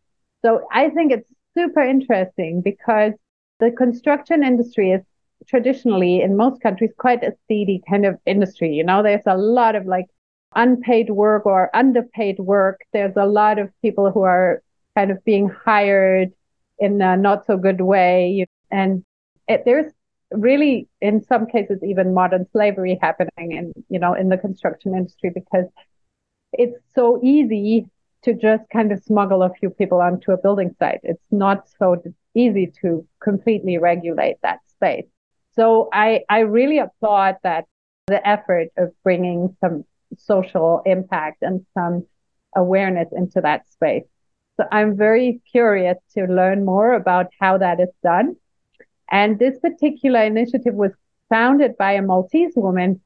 [0.43, 3.13] So I think it's super interesting because
[3.59, 5.01] the construction industry is
[5.47, 8.73] traditionally in most countries quite a seedy kind of industry.
[8.73, 10.05] You know, there's a lot of like
[10.55, 12.81] unpaid work or underpaid work.
[12.93, 14.61] There's a lot of people who are
[14.95, 16.31] kind of being hired
[16.79, 18.45] in a not so good way.
[18.71, 19.03] And
[19.47, 19.91] it, there's
[20.31, 25.31] really, in some cases, even modern slavery happening in, you know, in the construction industry
[25.33, 25.65] because
[26.53, 27.89] it's so easy
[28.23, 30.99] to just kind of smuggle a few people onto a building site.
[31.03, 32.01] It's not so
[32.33, 35.05] easy to completely regulate that space.
[35.57, 37.65] So I, I really applaud that
[38.07, 39.83] the effort of bringing some
[40.17, 42.05] social impact and some
[42.55, 44.05] awareness into that space.
[44.55, 48.35] So I'm very curious to learn more about how that is done.
[49.09, 50.91] And this particular initiative was
[51.29, 53.01] founded by a Maltese woman,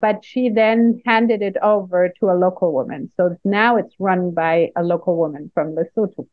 [0.00, 3.10] but she then handed it over to a local woman.
[3.16, 6.26] So now it's run by a local woman from Lesotho.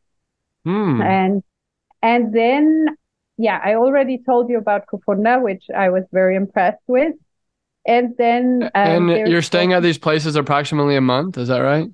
[0.64, 1.00] Hmm.
[1.00, 1.42] And
[2.02, 2.86] and then
[3.38, 7.14] yeah, I already told you about Kufunda, which I was very impressed with.
[7.86, 11.88] And then um, and you're staying at these places approximately a month, is that right?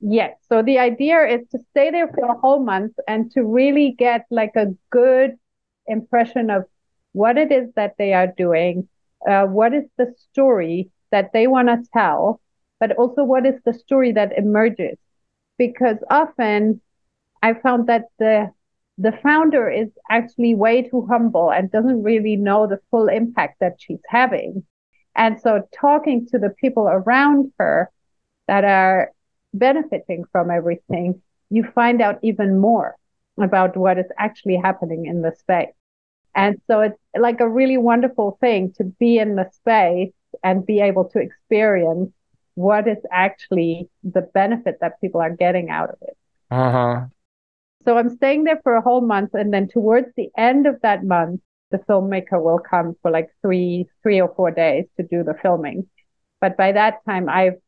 [0.00, 0.36] Yes.
[0.48, 4.26] So the idea is to stay there for a whole month and to really get
[4.30, 5.38] like a good
[5.86, 6.64] impression of
[7.12, 8.88] what it is that they are doing,
[9.28, 12.40] uh, what is the story that they want to tell,
[12.80, 14.98] but also what is the story that emerges.
[15.56, 16.80] Because often
[17.42, 18.50] I found that the
[19.02, 23.74] the founder is actually way too humble and doesn't really know the full impact that
[23.78, 24.64] she's having.
[25.16, 27.90] And so talking to the people around her
[28.46, 29.10] that are
[29.52, 32.94] benefiting from everything, you find out even more
[33.40, 35.74] about what is actually happening in the space.
[36.36, 40.12] And so it's like a really wonderful thing to be in the space
[40.44, 42.12] and be able to experience
[42.54, 46.16] what is actually the benefit that people are getting out of it.
[46.52, 47.06] Uh-huh.
[47.84, 51.04] So I'm staying there for a whole month, and then towards the end of that
[51.04, 51.40] month,
[51.70, 55.88] the filmmaker will come for like three, three or four days to do the filming.
[56.40, 57.58] But by that time, I've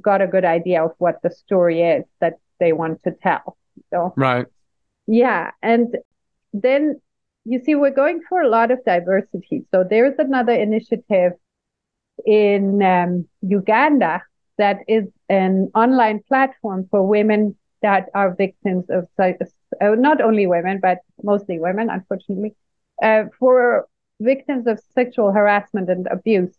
[0.00, 3.56] got a good idea of what the story is that they want to tell.
[3.90, 4.46] So right.
[5.06, 5.50] Yeah.
[5.62, 5.94] And
[6.52, 7.00] then
[7.44, 9.64] you see, we're going for a lot of diversity.
[9.72, 11.32] So there's another initiative
[12.24, 14.22] in um, Uganda
[14.58, 19.32] that is an online platform for women that are victims of uh,
[19.80, 22.54] not only women, but mostly women, unfortunately,
[23.02, 23.86] uh, for
[24.20, 26.54] victims of sexual harassment and abuse.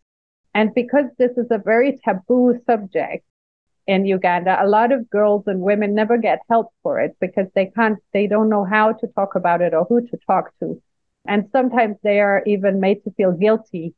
[0.54, 3.26] And because this is a very taboo subject
[3.86, 7.68] in Uganda, a lot of girls and women never get help for it because they
[7.68, 10.82] can't, they don't know how to talk about it or who to talk to.
[11.28, 13.94] And sometimes they are even made to feel guilty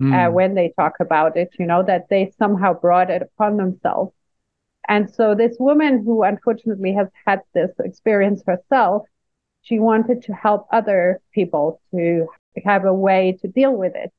[0.00, 0.12] mm.
[0.12, 0.34] uh, hmm.
[0.34, 4.12] when they talk about it, you know, that they somehow brought it upon themselves.
[4.88, 9.06] And so this woman who unfortunately has had this experience herself,
[9.62, 12.26] she wanted to help other people to
[12.64, 14.12] have a way to deal with it.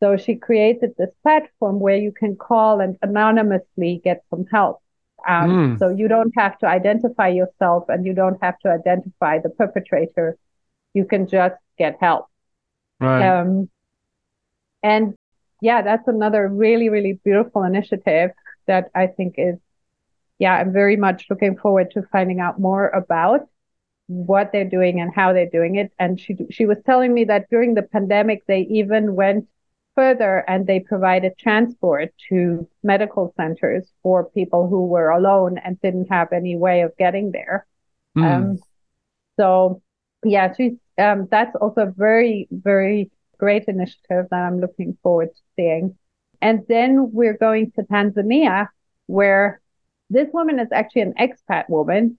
[0.00, 4.82] So she created this platform where you can call and anonymously get some help.
[5.26, 5.78] Um, mm.
[5.78, 10.36] So you don't have to identify yourself and you don't have to identify the perpetrator.
[10.92, 12.26] You can just get help.
[13.00, 13.26] Right.
[13.26, 13.70] Um,
[14.82, 15.14] and
[15.60, 18.32] yeah, that's another really, really beautiful initiative
[18.66, 19.56] that I think is,
[20.38, 23.48] yeah, I'm very much looking forward to finding out more about
[24.06, 25.92] what they're doing and how they're doing it.
[25.98, 29.46] And she she was telling me that during the pandemic they even went
[29.94, 36.08] further and they provided transport to medical centers for people who were alone and didn't
[36.10, 37.66] have any way of getting there.
[38.16, 38.24] Mm.
[38.24, 38.58] Um,
[39.38, 39.82] so
[40.24, 45.42] yeah, she's um, that's also a very very great initiative that I'm looking forward to
[45.56, 45.96] seeing.
[46.40, 48.68] And then we're going to Tanzania,
[49.06, 49.61] where
[50.12, 52.18] this woman is actually an expat woman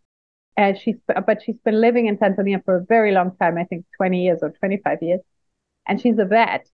[0.58, 3.86] and she's but she's been living in Tanzania for a very long time, I think
[3.98, 5.22] 20 years or 25 years,
[5.88, 6.68] and she's a vet.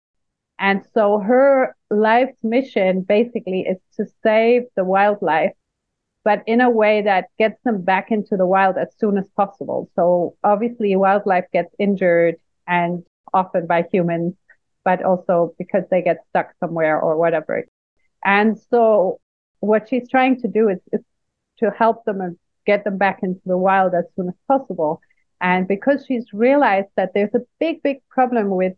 [0.59, 5.53] And so her life's mission basically is to save the wildlife,
[6.25, 9.91] but in a way that gets them back into the wild as soon as possible.
[9.95, 14.35] So obviously wildlife gets injured and often by humans,
[14.85, 17.67] but also because they get stuck somewhere or whatever.
[18.25, 19.21] And so
[19.67, 21.01] what she's trying to do is, is
[21.59, 25.01] to help them and get them back into the wild as soon as possible.
[25.41, 28.75] And because she's realized that there's a big, big problem with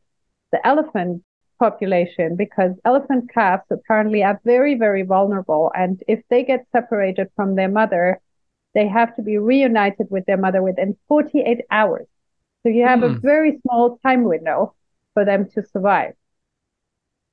[0.52, 1.22] the elephant
[1.58, 5.72] population because elephant calves apparently are very, very vulnerable.
[5.74, 8.20] And if they get separated from their mother,
[8.74, 12.06] they have to be reunited with their mother within 48 hours.
[12.62, 13.04] So you have mm.
[13.04, 13.20] a hmm.
[13.20, 14.74] very small time window
[15.14, 16.14] for them to survive.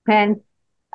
[0.07, 0.41] And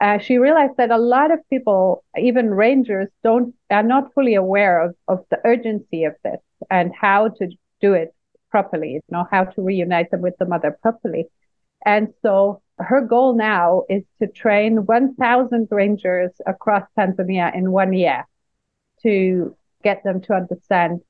[0.01, 4.81] uh, she realized that a lot of people, even rangers, don't are not fully aware
[4.81, 7.49] of, of the urgency of this and how to
[7.83, 8.15] do it
[8.51, 11.27] properly, you know, how to reunite them with the mother properly.
[11.85, 18.27] And so her goal now is to train 1,000 rangers across Tanzania in one year
[19.03, 21.01] to get them to understand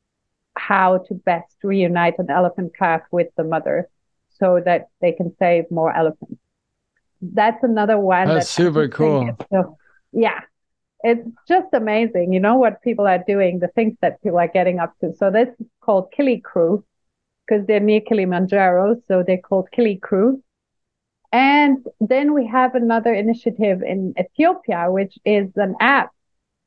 [0.57, 3.88] how to best reunite an elephant calf with the mother
[4.31, 6.40] so that they can save more elephants
[7.21, 8.29] that's another one.
[8.29, 9.37] That's, that's super cool.
[9.51, 9.77] So,
[10.13, 10.41] yeah,
[11.03, 12.33] it's just amazing.
[12.33, 15.15] You know what people are doing, the things that people are getting up to.
[15.17, 16.85] So this is called Kili Crew
[17.47, 20.43] because they're near Kilimanjaro, so they're called Kili Crew.
[21.33, 26.11] And then we have another initiative in Ethiopia, which is an app.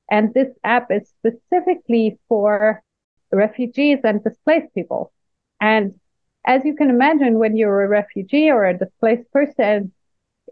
[0.10, 2.82] And this app is specifically for
[3.32, 5.12] refugees and displaced people.
[5.60, 6.00] And
[6.46, 9.92] as you can imagine, when you're a refugee or a displaced person,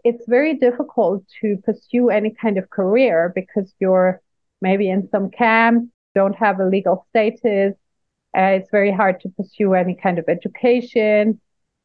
[0.04, 4.20] it's very difficult to pursue any kind of career because you're
[4.60, 7.74] maybe in some camp, don't have a legal status.
[8.36, 11.40] Uh, it's very hard to pursue any kind of education.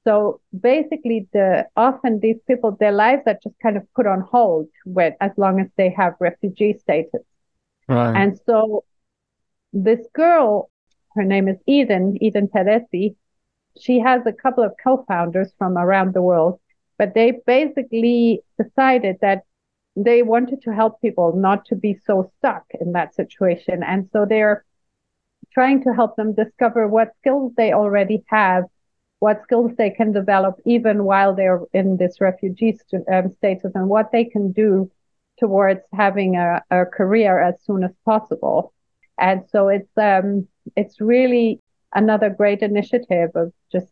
[0.06, 4.70] So basically, the often these people, their lives are just kind of put on hold
[4.86, 7.22] with as long as they have refugee status.
[7.90, 8.16] Right.
[8.16, 8.86] And so
[9.74, 10.70] this girl,
[11.16, 13.16] her name is Eden, Eden Tedesi,
[13.80, 16.60] she has a couple of co-founders from around the world
[16.98, 19.44] but they basically decided that
[19.96, 23.84] they wanted to help people not to be so stuck in that situation.
[23.84, 24.64] And so they're
[25.54, 28.66] trying to help them discover what skills they already have,
[29.20, 33.90] what skills they can develop even while they're in this refugee st- um, status, and
[33.90, 34.92] what they can do
[35.40, 38.74] towards having a, a career as soon as possible.
[39.20, 41.60] And so it's um, it's really
[41.94, 43.92] another great initiative of just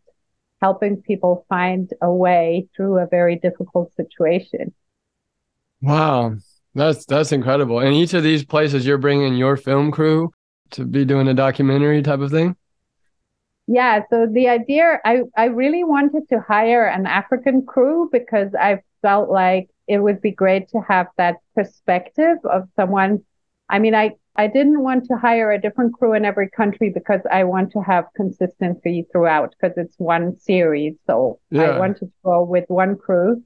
[0.60, 4.74] helping people find a way through a very difficult situation.
[5.80, 6.36] Wow,
[6.74, 7.80] that's that's incredible.
[7.80, 10.30] And each of these places, you're bringing your film crew
[10.70, 12.56] to be doing a documentary type of thing.
[13.66, 14.02] Yeah.
[14.10, 19.28] So the idea, I I really wanted to hire an African crew because I felt
[19.28, 23.24] like it would be great to have that perspective of someone
[23.68, 27.20] I mean, I, I didn't want to hire a different crew in every country because
[27.30, 30.94] I want to have consistency throughout because it's one series.
[31.06, 31.62] So yeah.
[31.62, 33.42] I wanted to go with one crew,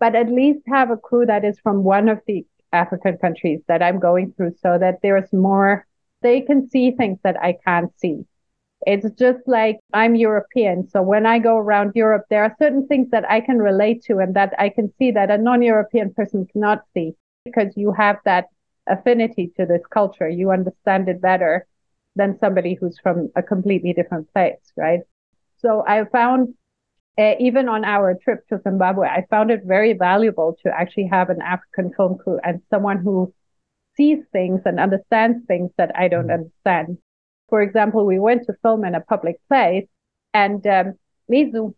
[0.00, 3.82] but at least have a crew that is from one of the African countries that
[3.82, 5.86] I'm going through so that there's more,
[6.22, 8.24] they can see things that I can't see.
[8.86, 10.88] It's just like I'm European.
[10.88, 14.18] So when I go around Europe, there are certain things that I can relate to
[14.18, 17.14] and that I can see that a non European person cannot see
[17.44, 18.46] because you have that
[18.88, 20.28] affinity to this culture.
[20.28, 21.66] You understand it better
[22.16, 25.00] than somebody who's from a completely different place, right?
[25.58, 26.54] So I found,
[27.18, 31.30] uh, even on our trip to Zimbabwe, I found it very valuable to actually have
[31.30, 33.32] an African film crew and someone who
[33.96, 36.44] sees things and understands things that I don't mm-hmm.
[36.44, 36.98] understand.
[37.48, 39.86] For example, we went to film in a public place
[40.34, 40.94] and um,
[41.30, 41.74] Lizu,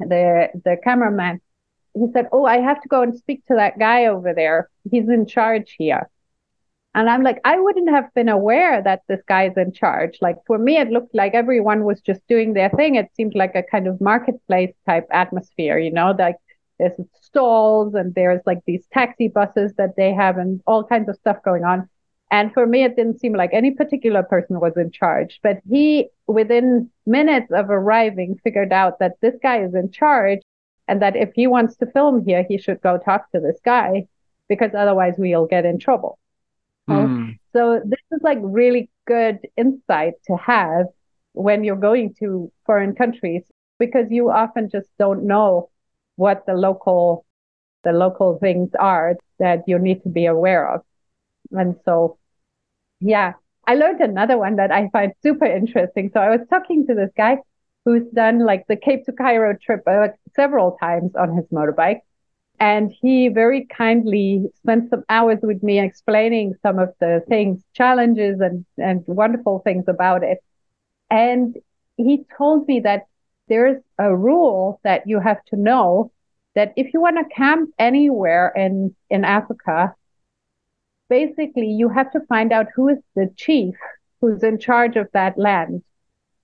[0.00, 1.40] the, the cameraman,
[1.94, 4.68] he said, Oh, I have to go and speak to that guy over there.
[4.90, 6.08] He's in charge here.
[6.96, 10.16] And I'm like, I wouldn't have been aware that this guy is in charge.
[10.22, 12.94] Like for me, it looked like everyone was just doing their thing.
[12.94, 16.36] It seemed like a kind of marketplace type atmosphere, you know, like
[16.78, 21.16] there's stalls and there's like these taxi buses that they have and all kinds of
[21.16, 21.86] stuff going on.
[22.30, 25.38] And for me, it didn't seem like any particular person was in charge.
[25.42, 30.40] But he, within minutes of arriving, figured out that this guy is in charge
[30.88, 34.08] and that if he wants to film here, he should go talk to this guy
[34.48, 36.18] because otherwise we'll get in trouble.
[36.88, 37.38] Mm.
[37.52, 40.86] So this is like really good insight to have
[41.32, 43.42] when you're going to foreign countries
[43.78, 45.70] because you often just don't know
[46.16, 47.24] what the local
[47.84, 50.80] the local things are that you need to be aware of.
[51.52, 52.18] And so
[53.00, 53.34] yeah,
[53.66, 56.10] I learned another one that I find super interesting.
[56.12, 57.38] So I was talking to this guy
[57.84, 62.00] who's done like the Cape to Cairo trip uh, several times on his motorbike.
[62.58, 68.40] And he very kindly spent some hours with me explaining some of the things, challenges
[68.40, 70.38] and, and wonderful things about it.
[71.10, 71.56] And
[71.96, 73.06] he told me that
[73.48, 76.12] there's a rule that you have to know
[76.54, 79.94] that if you want to camp anywhere in, in Africa,
[81.08, 83.74] basically you have to find out who is the chief
[84.20, 85.82] who's in charge of that land.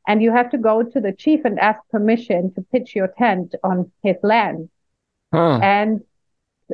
[0.07, 3.55] And you have to go to the chief and ask permission to pitch your tent
[3.63, 4.69] on his land.
[5.33, 5.59] Huh.
[5.63, 6.03] And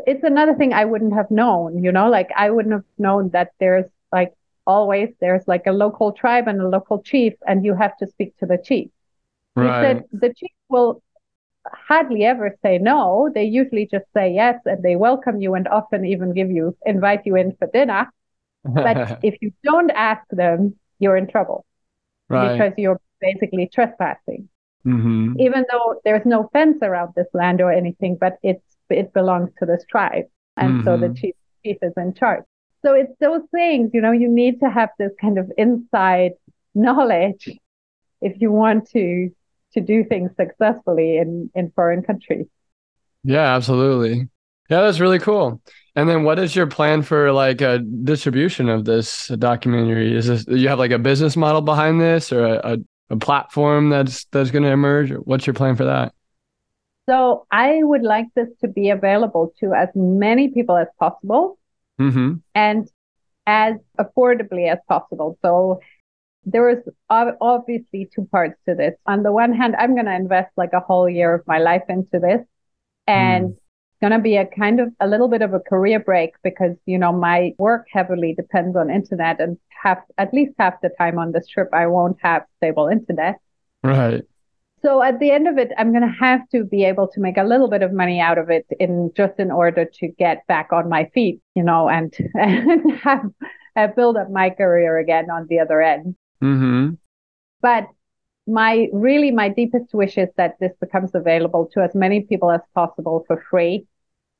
[0.07, 3.53] it's another thing I wouldn't have known, you know, like I wouldn't have known that
[3.59, 4.35] there's like
[4.67, 8.37] always there's like a local tribe and a local chief, and you have to speak
[8.39, 8.91] to the chief.
[9.57, 9.67] Right.
[9.67, 11.03] He said the chief will
[11.73, 13.31] hardly ever say no.
[13.35, 17.23] They usually just say yes and they welcome you and often even give you, invite
[17.27, 18.11] you in for dinner.
[18.65, 21.65] But if you don't ask them, you're in trouble
[22.29, 22.53] right.
[22.53, 24.49] because you're basically trespassing.
[24.87, 25.41] Mm-hmm.
[25.41, 29.67] Even though there's no fence around this land or anything, but it's it belongs to
[29.67, 30.25] this tribe,
[30.57, 30.85] and mm-hmm.
[30.85, 31.15] so the mm-hmm.
[31.15, 32.45] chief chief is in charge.
[32.85, 36.33] So it's those things, you know, you need to have this kind of inside
[36.75, 37.49] knowledge
[38.21, 39.31] if you want to
[39.75, 42.47] to do things successfully in in foreign countries.
[43.25, 44.29] Yeah, absolutely.
[44.71, 45.63] Yeah, that's really cool.
[45.97, 50.15] And then what is your plan for like a distribution of this documentary?
[50.15, 52.79] Is this you have like a business model behind this or a, a
[53.11, 55.11] a platform that's that's going to emerge?
[55.11, 56.13] What's your plan for that?
[57.09, 61.59] So I would like this to be available to as many people as possible
[61.99, 62.35] mm-hmm.
[62.55, 62.89] and
[63.47, 65.39] as affordably as possible.
[65.41, 65.81] So
[66.45, 66.79] there is
[67.09, 68.95] obviously two parts to this.
[69.07, 71.85] On the one hand, I'm going to invest like a whole year of my life
[71.89, 72.41] into this
[73.07, 73.57] and mm
[74.01, 76.99] going to be a kind of a little bit of a career break because you
[76.99, 81.33] know my work heavily depends on internet and half at least half the time on
[81.33, 83.37] this trip I won't have stable internet.
[83.83, 84.23] Right.
[84.83, 87.37] So at the end of it, I'm going to have to be able to make
[87.37, 90.73] a little bit of money out of it in just in order to get back
[90.73, 93.25] on my feet, you know, and, and have
[93.75, 96.15] uh, build up my career again on the other end.
[96.41, 96.95] Mm-hmm.
[97.61, 97.89] But
[98.47, 102.61] my really my deepest wish is that this becomes available to as many people as
[102.75, 103.87] possible for free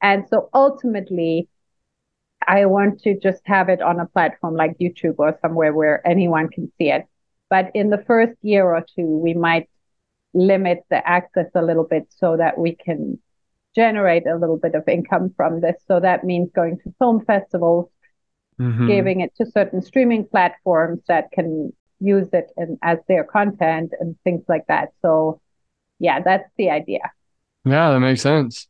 [0.03, 1.49] and so ultimately
[2.47, 6.49] i want to just have it on a platform like youtube or somewhere where anyone
[6.49, 7.05] can see it
[7.51, 9.69] but in the first year or two we might
[10.35, 13.19] limit the access a little bit so that we can
[13.75, 17.89] generate a little bit of income from this so that means going to film festivals
[18.61, 18.87] mm-hmm.
[18.87, 24.17] giving it to certain streaming platforms that can use it in, as their content and
[24.25, 24.91] things like that.
[25.03, 25.41] So,
[25.99, 27.11] yeah, that's the idea.
[27.65, 28.69] Yeah, that makes sense.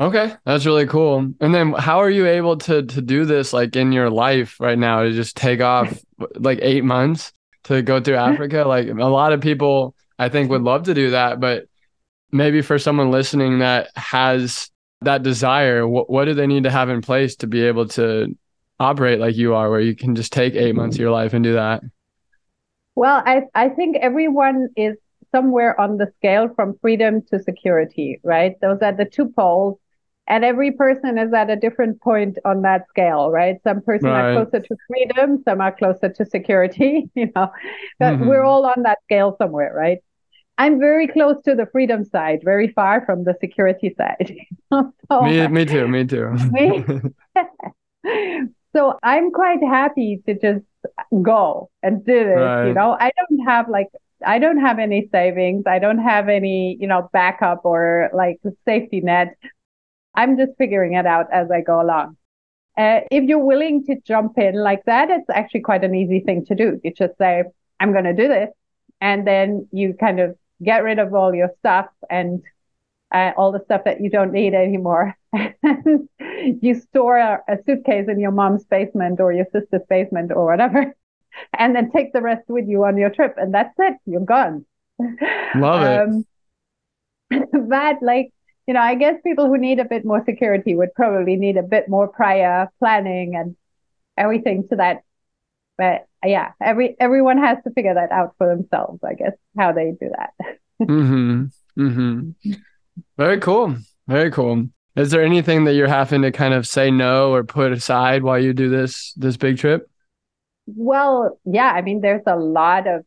[0.00, 1.32] Okay, that's really cool.
[1.40, 4.78] And then how are you able to to do this like in your life right
[4.78, 6.02] now to just take off
[6.34, 7.32] like 8 months
[7.64, 8.64] to go through Africa?
[8.66, 11.66] Like a lot of people I think would love to do that, but
[12.32, 14.70] maybe for someone listening that has
[15.02, 18.36] that desire, what what do they need to have in place to be able to
[18.80, 21.44] operate like you are, where you can just take eight months of your life and
[21.44, 21.82] do that?
[22.96, 24.96] Well, I, I think everyone is
[25.32, 28.54] somewhere on the scale from freedom to security, right?
[28.60, 29.78] Those are the two poles.
[30.26, 33.58] And every person is at a different point on that scale, right?
[33.62, 34.32] Some person right.
[34.32, 37.50] are closer to freedom, some are closer to security, you know,
[37.98, 38.26] but mm-hmm.
[38.26, 39.98] we're all on that scale somewhere, right?
[40.56, 44.36] I'm very close to the freedom side, very far from the security side.
[44.72, 46.30] so, me, me too, me too.
[46.50, 46.84] me,
[48.74, 50.64] so I'm quite happy to just
[51.22, 52.36] go and do this.
[52.36, 52.68] Right.
[52.68, 53.88] You know, I don't have like
[54.24, 55.64] I don't have any savings.
[55.66, 59.36] I don't have any, you know, backup or like safety net.
[60.14, 62.16] I'm just figuring it out as I go along.
[62.76, 66.44] Uh, if you're willing to jump in like that, it's actually quite an easy thing
[66.46, 66.80] to do.
[66.82, 67.44] You just say,
[67.78, 68.50] I'm going to do this.
[69.00, 72.42] And then you kind of get rid of all your stuff and
[73.12, 75.16] uh, all the stuff that you don't need anymore.
[75.32, 80.94] you store a, suitcase in your mom's basement or your sister's basement or whatever,
[81.58, 83.34] and then take the rest with you on your trip.
[83.36, 83.94] And that's it.
[84.04, 84.66] You're gone.
[85.54, 86.26] Love um,
[87.30, 87.48] it.
[87.68, 88.32] but like,
[88.66, 91.62] you know, I guess people who need a bit more security would probably need a
[91.62, 93.56] bit more prior planning and
[94.16, 95.02] everything to that.
[95.76, 99.92] But yeah, every everyone has to figure that out for themselves, I guess, how they
[100.00, 100.32] do that.
[100.82, 101.44] mm-hmm.
[101.78, 102.52] Mm-hmm.
[103.18, 103.76] Very cool.
[104.06, 104.68] Very cool.
[104.96, 108.38] Is there anything that you're having to kind of say no or put aside while
[108.38, 109.90] you do this this big trip?
[110.66, 113.04] Well, yeah, I mean there's a lot of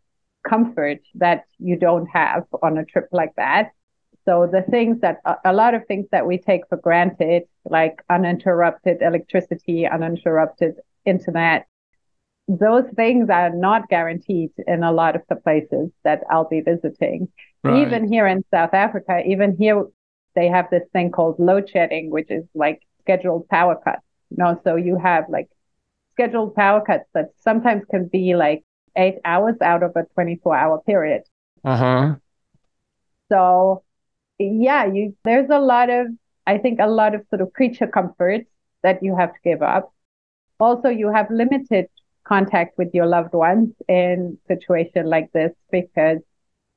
[0.48, 3.72] comfort that you don't have on a trip like that.
[4.28, 9.02] So the things that a lot of things that we take for granted, like uninterrupted
[9.02, 10.76] electricity, uninterrupted
[11.06, 11.66] internet,
[12.50, 17.30] those things are not guaranteed in a lot of the places that I'll be visiting.
[17.64, 17.88] Right.
[17.88, 19.86] Even here in South Africa, even here,
[20.36, 24.04] they have this thing called load shedding, which is like scheduled power cuts.
[24.30, 25.48] You know, so you have like
[26.12, 28.66] scheduled power cuts that sometimes can be like
[28.98, 31.24] eight hours out of a 24 hour period.
[31.64, 32.16] Uh huh.
[33.30, 33.84] So,
[34.40, 36.08] yeah, you there's a lot of
[36.46, 38.50] I think a lot of sort of creature comforts
[38.84, 39.94] that you have to give up.
[40.60, 41.88] Also, you have limited
[42.28, 46.20] contact with your loved ones in situation like this because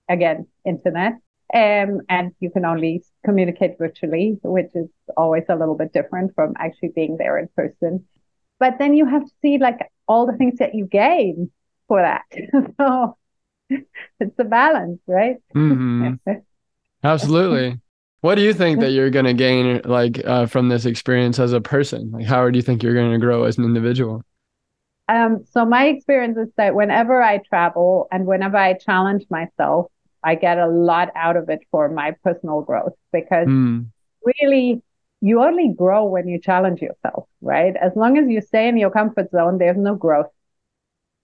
[0.08, 1.14] again internet
[1.52, 6.54] um, and you can only communicate virtually which is always a little bit different from
[6.58, 8.04] actually being there in person
[8.60, 11.50] but then you have to see like all the things that you gain
[11.88, 12.22] for that
[12.80, 13.16] so
[13.68, 16.14] it's a balance right mm-hmm.
[17.04, 17.78] absolutely
[18.22, 21.52] what do you think that you're going to gain like uh, from this experience as
[21.52, 24.22] a person like how do you think you're going to grow as an individual
[25.10, 29.90] um, so my experience is that whenever I travel and whenever I challenge myself,
[30.22, 33.86] I get a lot out of it for my personal growth because mm.
[34.24, 34.82] really
[35.20, 37.74] you only grow when you challenge yourself, right?
[37.74, 40.30] As long as you stay in your comfort zone, there's no growth.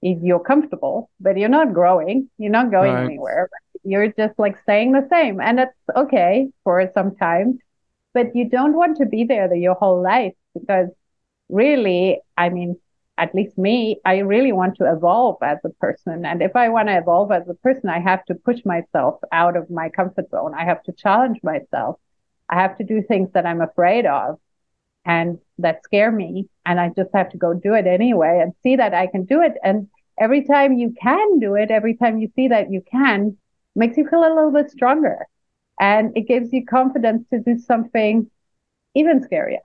[0.03, 3.05] If you're comfortable, but you're not growing, you're not going right.
[3.05, 3.49] anywhere.
[3.87, 5.41] You're just like staying the same.
[5.41, 7.59] And it's okay for some time,
[8.13, 10.89] but you don't want to be there the, your whole life because
[11.49, 12.77] really, I mean,
[13.19, 16.27] at least me, I really want to evolve as a person.
[16.27, 19.57] And if I want to evolve as a person, I have to push myself out
[19.57, 20.53] of my comfort zone.
[20.55, 21.99] I have to challenge myself.
[22.49, 24.39] I have to do things that I'm afraid of
[25.05, 26.49] and that scare me.
[26.67, 29.41] And I just have to go do it anyway and see that I can do
[29.41, 29.55] it.
[29.63, 33.39] And every time you can do it, every time you see that you can,
[33.77, 35.27] makes you feel a little bit stronger.
[35.81, 38.31] And it gives you confidence to do something
[38.95, 39.59] even scarier.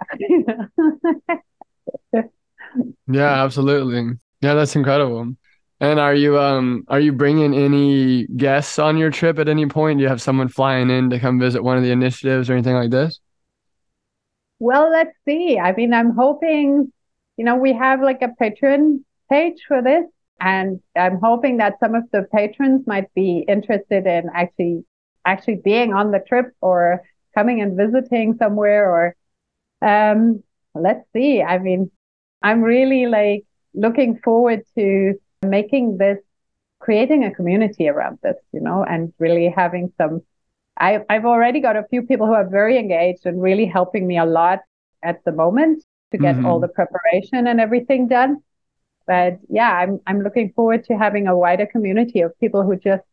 [3.07, 4.18] Yeah, absolutely.
[4.41, 5.36] Yeah, that's incredible.
[5.80, 9.97] And are you um are you bringing any guests on your trip at any point?
[9.97, 12.76] Do you have someone flying in to come visit one of the initiatives or anything
[12.76, 13.20] like this?
[14.59, 15.57] Well, let's see.
[15.59, 16.91] I mean, I'm hoping,
[17.38, 20.05] you know, we have like a Patreon page for this,
[20.42, 24.84] and I'm hoping that some of the patrons might be interested in actually
[25.24, 27.04] actually being on the trip or
[27.36, 29.16] coming and visiting somewhere or
[29.82, 31.42] um let's see.
[31.42, 31.92] I mean,
[32.42, 35.14] I'm really like looking forward to
[35.44, 36.18] making this,
[36.80, 40.22] creating a community around this, you know, and really having some.
[40.78, 44.18] I, I've already got a few people who are very engaged and really helping me
[44.18, 44.60] a lot
[45.04, 46.46] at the moment to get mm-hmm.
[46.46, 48.42] all the preparation and everything done.
[49.08, 53.04] But yeah, I'm I'm looking forward to having a wider community of people who just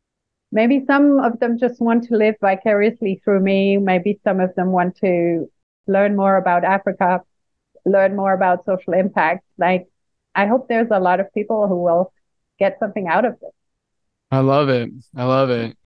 [0.53, 3.77] maybe some of them just want to live vicariously through me.
[3.77, 5.51] Maybe some of them want to
[5.87, 7.23] learn more about Africa
[7.89, 9.45] learn more about social impact.
[9.59, 9.89] Like,
[10.35, 12.13] I hope there's a lot of people who will
[12.59, 13.51] get something out of this.
[14.31, 14.91] I love it.
[15.17, 15.77] I love it.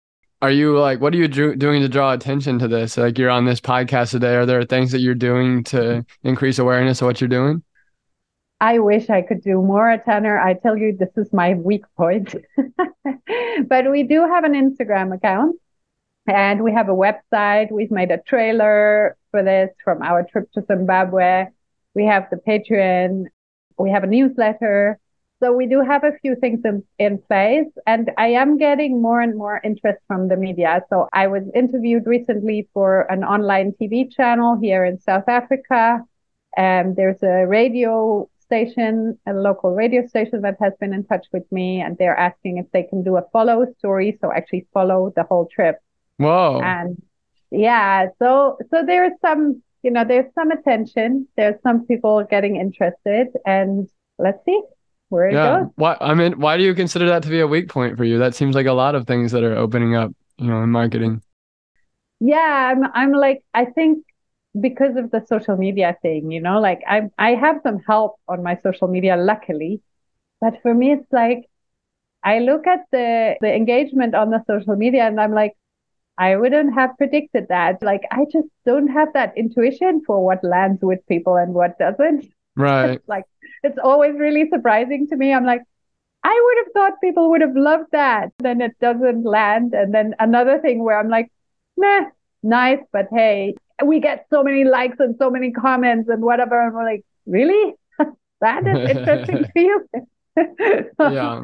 [0.40, 2.96] Are you like, what are you doing to draw attention to this?
[2.96, 4.34] Like, you're on this podcast today.
[4.34, 7.62] Are there things that you're doing to increase awareness of what you're doing?
[8.62, 10.38] I wish I could do more, at Tanner.
[10.38, 12.32] I tell you, this is my weak point.
[13.66, 15.56] but we do have an Instagram account
[16.28, 17.72] and we have a website.
[17.72, 21.46] We've made a trailer for this from our trip to Zimbabwe.
[21.96, 23.24] We have the Patreon.
[23.78, 25.00] We have a newsletter.
[25.42, 29.20] So we do have a few things in, in place and I am getting more
[29.20, 30.84] and more interest from the media.
[30.88, 36.04] So I was interviewed recently for an online TV channel here in South Africa.
[36.56, 41.50] And there's a radio station, a local radio station that has been in touch with
[41.50, 44.18] me and they're asking if they can do a follow story.
[44.20, 45.76] So actually follow the whole trip.
[46.18, 46.60] Whoa.
[46.62, 47.02] And
[47.50, 51.28] yeah, so, so there's some, you know, there's some attention.
[51.34, 53.88] There's some people getting interested and
[54.18, 54.60] let's see
[55.08, 55.60] where it yeah.
[55.60, 55.70] goes.
[55.76, 55.96] Why?
[55.98, 58.18] I mean, why do you consider that to be a weak point for you?
[58.18, 61.22] That seems like a lot of things that are opening up, you know, in marketing.
[62.20, 62.84] Yeah, I'm.
[62.94, 64.04] I'm like, I think
[64.60, 68.42] because of the social media thing, you know, like I I have some help on
[68.42, 69.82] my social media, luckily,
[70.40, 71.48] but for me, it's like
[72.24, 75.54] I look at the the engagement on the social media, and I'm like,
[76.18, 77.82] I wouldn't have predicted that.
[77.82, 82.26] Like, I just don't have that intuition for what lands with people and what doesn't.
[82.56, 82.90] Right.
[82.90, 83.24] It's like
[83.62, 85.32] it's always really surprising to me.
[85.32, 85.62] I'm like,
[86.24, 88.32] I would have thought people would have loved that.
[88.38, 89.74] Then it doesn't land.
[89.74, 91.30] And then another thing where I'm like,
[91.76, 92.10] meh,
[92.42, 93.54] nice, but hey,
[93.84, 96.60] we get so many likes and so many comments and whatever.
[96.60, 97.74] And we're like, really?
[98.40, 99.86] that is interesting to you?
[100.98, 101.42] yeah.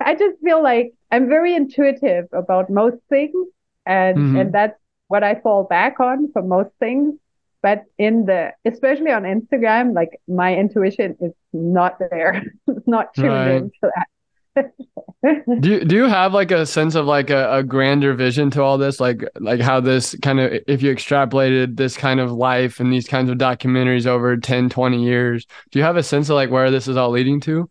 [0.00, 3.46] I just feel like I'm very intuitive about most things.
[3.84, 4.36] And, mm-hmm.
[4.36, 7.14] and that's what I fall back on for most things
[7.62, 13.28] but in the especially on instagram like my intuition is not there it's not tuned
[13.28, 13.50] right.
[13.52, 14.08] into that
[14.54, 18.62] do you, do you have like a sense of like a, a grander vision to
[18.62, 19.00] all this?
[19.00, 23.06] Like like how this kind of if you extrapolated this kind of life and these
[23.06, 26.70] kinds of documentaries over 10 20 years do you have a sense of like where
[26.70, 27.68] this is all leading to?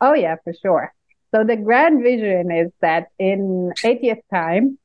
[0.00, 0.92] Oh yeah for sure.
[1.34, 4.78] So the grand vision is that in 80th time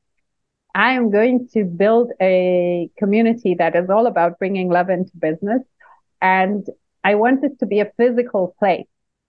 [0.73, 5.61] I am going to build a community that is all about bringing love into business.
[6.21, 6.65] And
[7.03, 8.87] I want it to be a physical place,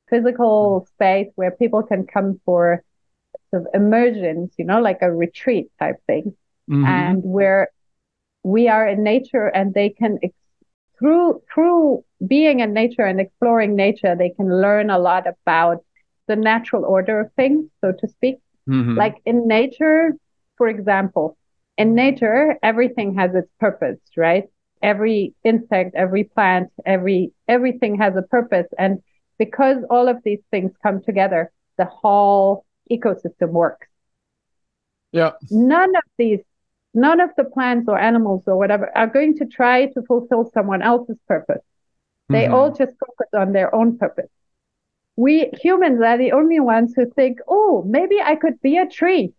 [0.09, 2.83] physical space where people can come for
[3.51, 6.35] sort of immersions, you know, like a retreat type thing.
[6.71, 6.85] Mm-hmm.
[6.85, 7.69] And where
[8.43, 10.35] we are in nature and they can ex-
[10.99, 15.85] through through being in nature and exploring nature, they can learn a lot about
[16.29, 18.37] the natural order of things, so to speak.
[18.69, 18.97] Mm-hmm.
[18.97, 20.13] Like in nature,
[20.57, 21.37] for example,
[21.77, 24.45] in nature, everything has its purpose, right?
[24.83, 28.67] Every insect, every plant, every everything has a purpose.
[28.79, 29.03] And
[29.45, 33.89] because all of these things come together, the whole ecosystem works.
[35.11, 35.33] Yeah.
[35.51, 36.41] None of these,
[36.95, 40.81] none of the plants or animals or whatever are going to try to fulfill someone
[40.81, 41.65] else's purpose.
[42.29, 42.55] They mm-hmm.
[42.55, 44.31] all just focus on their own purpose.
[45.17, 49.35] We humans are the only ones who think, oh, maybe I could be a tree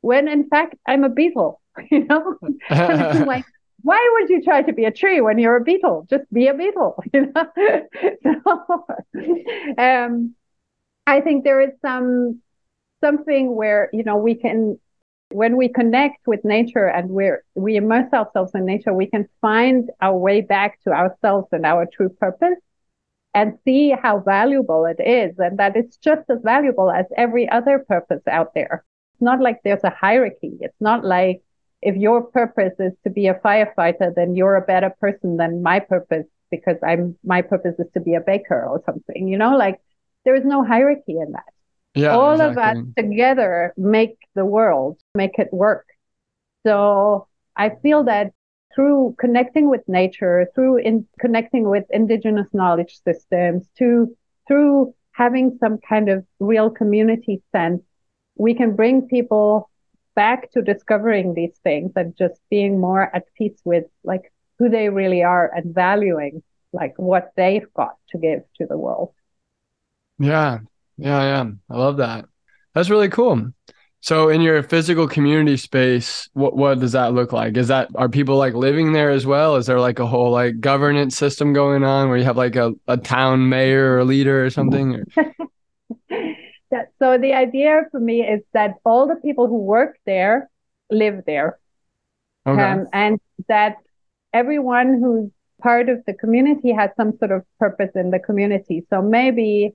[0.00, 2.38] when in fact I'm a beetle, you know?
[2.70, 3.44] like,
[3.84, 6.06] why would you try to be a tree when you're a beetle?
[6.10, 7.46] Just be a beetle, you know?
[8.24, 8.86] so,
[9.78, 10.34] um,
[11.06, 12.40] I think there is some
[13.02, 14.78] something where you know we can
[15.30, 19.90] when we connect with nature and we're we immerse ourselves in nature, we can find
[20.00, 22.58] our way back to ourselves and our true purpose
[23.34, 27.78] and see how valuable it is and that it's just as valuable as every other
[27.80, 30.58] purpose out there It's not like there's a hierarchy.
[30.60, 31.42] It's not like
[31.84, 35.78] if your purpose is to be a firefighter, then you're a better person than my
[35.80, 39.28] purpose because I'm my purpose is to be a baker or something.
[39.28, 39.80] You know, like
[40.24, 41.52] there is no hierarchy in that.
[41.94, 42.80] Yeah, all exactly.
[42.80, 45.86] of us together make the world, make it work.
[46.66, 48.32] So I feel that
[48.74, 54.16] through connecting with nature, through in connecting with indigenous knowledge systems, to
[54.48, 57.82] through having some kind of real community sense
[58.36, 59.70] we can bring people
[60.14, 64.88] back to discovering these things and just being more at peace with like who they
[64.88, 66.42] really are and valuing
[66.72, 69.12] like what they've got to give to the world.
[70.18, 70.58] Yeah.
[70.96, 71.50] Yeah, yeah.
[71.70, 72.26] I love that.
[72.74, 73.52] That's really cool.
[74.00, 77.56] So in your physical community space, what what does that look like?
[77.56, 79.56] Is that are people like living there as well?
[79.56, 82.72] Is there like a whole like governance system going on where you have like a,
[82.86, 85.04] a town mayor or leader or something?
[86.74, 90.50] that, so the idea for me is that all the people who work there
[90.90, 91.58] live there.
[92.46, 92.62] Okay.
[92.62, 93.76] Um, and that
[94.32, 95.30] everyone who's
[95.62, 98.84] part of the community has some sort of purpose in the community.
[98.90, 99.74] So maybe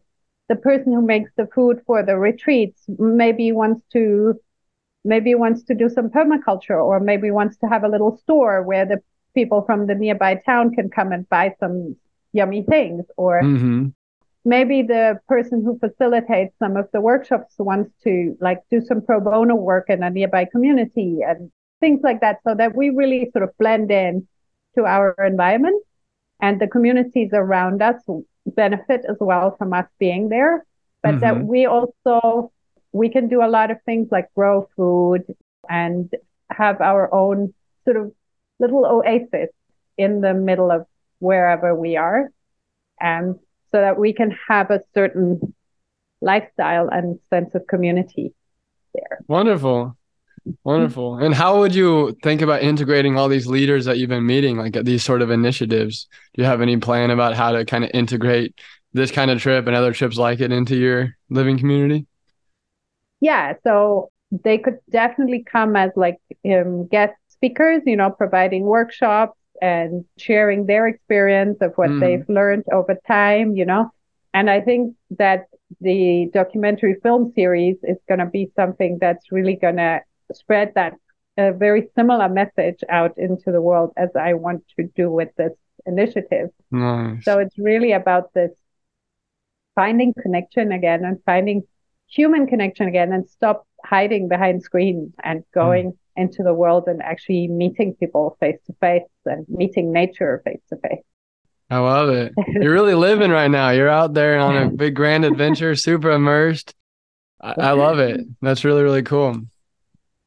[0.50, 4.40] the person who makes the food for the retreats maybe wants to
[5.06, 8.86] maybe wants to do some permaculture or maybe wants to have a little store where
[8.86, 9.00] the
[9.34, 11.96] people from the nearby town can come and buy some
[12.34, 13.88] yummy things or Mm-hmm.
[14.46, 19.20] Maybe the person who facilitates some of the workshops wants to like do some pro
[19.20, 23.44] bono work in a nearby community and things like that so that we really sort
[23.44, 24.28] of blend in
[24.76, 25.84] to our environment.
[26.42, 28.02] And the communities around us
[28.46, 30.66] benefit as well from us being there.
[31.04, 31.20] But mm-hmm.
[31.20, 32.52] that we also
[32.92, 35.24] we can do a lot of things like grow food
[35.70, 36.12] and
[36.50, 37.54] have our own
[37.86, 38.12] sort of
[38.60, 39.50] little oasis
[39.98, 40.86] in the middle of
[41.20, 42.32] wherever we are.
[43.00, 43.36] And
[43.72, 45.54] so that we can have a certain
[46.22, 48.34] lifestyle and sense of community
[48.94, 49.20] there.
[49.28, 49.96] Wonderful.
[50.64, 51.18] Wonderful.
[51.18, 54.74] And how would you think about integrating all these leaders that you've been meeting like
[54.84, 56.08] these sort of initiatives?
[56.34, 58.56] Do you have any plan about how to kind of integrate
[58.94, 62.08] this kind of trip and other trips like it into your living community?
[63.22, 69.39] Yeah so they could definitely come as like um, guest speakers you know providing workshops
[69.62, 72.00] and sharing their experience of what mm.
[72.00, 73.92] they've learned over time, you know.
[74.34, 75.46] And I think that
[75.82, 80.02] the documentary film series is going to be something that's really going to
[80.34, 80.94] spread that
[81.38, 85.54] a very similar message out into the world as I want to do with this
[85.86, 86.50] initiative.
[86.70, 87.24] Nice.
[87.24, 88.52] So it's really about this
[89.76, 91.64] finding connection again and finding
[92.08, 97.02] human connection again and stop hiding behind screens and going mm into the world and
[97.02, 101.04] actually meeting people face to face and meeting nature face to face.
[101.70, 102.34] I love it.
[102.48, 103.70] You're really living right now.
[103.70, 106.74] You're out there on a big grand adventure, super immersed.
[107.40, 108.22] I, I love it.
[108.42, 109.42] That's really, really cool.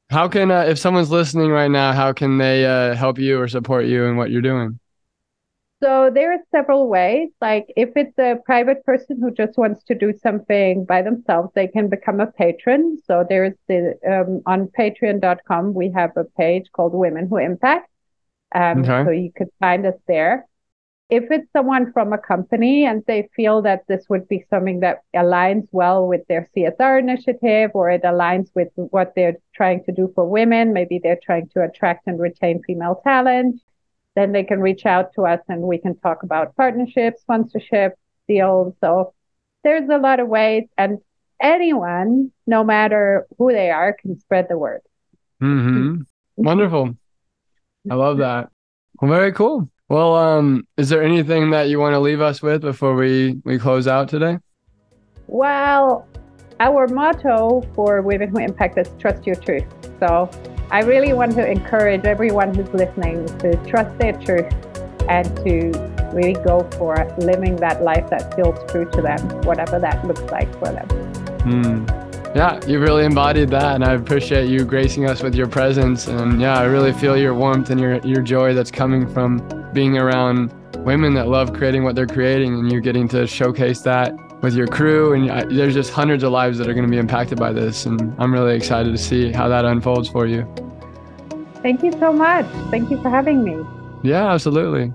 [0.08, 3.48] How can, uh, if someone's listening right now, how can they uh, help you or
[3.48, 4.78] support you in what you're doing?
[5.82, 7.30] So there are several ways.
[7.40, 11.66] Like if it's a private person who just wants to do something by themselves, they
[11.66, 12.98] can become a patron.
[13.04, 17.90] So there's the um, on Patreon.com we have a page called Women Who Impact.
[18.54, 19.04] Um, okay.
[19.04, 20.46] So you could find us there.
[21.10, 25.00] If it's someone from a company and they feel that this would be something that
[25.14, 30.12] aligns well with their CSR initiative or it aligns with what they're trying to do
[30.14, 33.60] for women, maybe they're trying to attract and retain female talent
[34.14, 37.94] then they can reach out to us and we can talk about partnerships, sponsorship,
[38.28, 38.74] deals.
[38.80, 39.14] So
[39.64, 40.98] there's a lot of ways, and
[41.40, 44.80] anyone, no matter who they are, can spread the word.
[45.42, 46.02] Mm-hmm.
[46.36, 46.96] Wonderful.
[47.90, 48.50] I love that.
[49.00, 49.68] Well, very cool.
[49.88, 53.58] Well, um, is there anything that you want to leave us with before we we
[53.58, 54.38] close out today?
[55.26, 56.06] Well,
[56.60, 59.64] our motto for Women Who Impact is trust your truth.
[59.98, 60.30] So
[60.72, 64.50] I really want to encourage everyone who's listening to trust their truth
[65.06, 65.70] and to
[66.14, 70.50] really go for living that life that feels true to them, whatever that looks like
[70.54, 70.88] for them.
[71.40, 72.34] Mm.
[72.34, 76.08] Yeah, you really embodied that, and I appreciate you gracing us with your presence.
[76.08, 79.42] And yeah, I really feel your warmth and your your joy that's coming from
[79.74, 84.14] being around women that love creating what they're creating, and you're getting to showcase that
[84.42, 85.14] with your crew.
[85.14, 87.86] And I, there's just hundreds of lives that are going to be impacted by this,
[87.86, 90.46] and I'm really excited to see how that unfolds for you.
[91.62, 92.44] Thank you so much.
[92.70, 93.64] Thank you for having me.
[94.02, 94.92] Yeah, absolutely.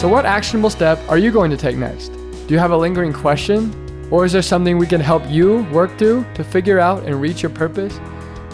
[0.00, 2.08] So, what actionable step are you going to take next?
[2.08, 3.76] Do you have a lingering question?
[4.10, 7.42] Or is there something we can help you work through to figure out and reach
[7.42, 8.00] your purpose?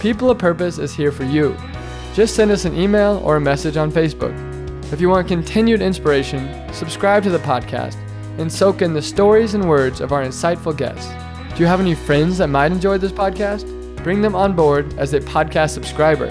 [0.00, 1.56] People of Purpose is here for you.
[2.14, 4.34] Just send us an email or a message on Facebook.
[4.92, 7.96] If you want continued inspiration, subscribe to the podcast
[8.38, 11.10] and soak in the stories and words of our insightful guests.
[11.54, 13.64] Do you have any friends that might enjoy this podcast?
[14.04, 16.26] Bring them on board as a podcast subscriber.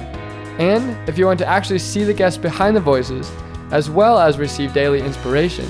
[0.59, 3.29] And if you want to actually see the guests behind the voices,
[3.71, 5.65] as well as receive daily inspiration,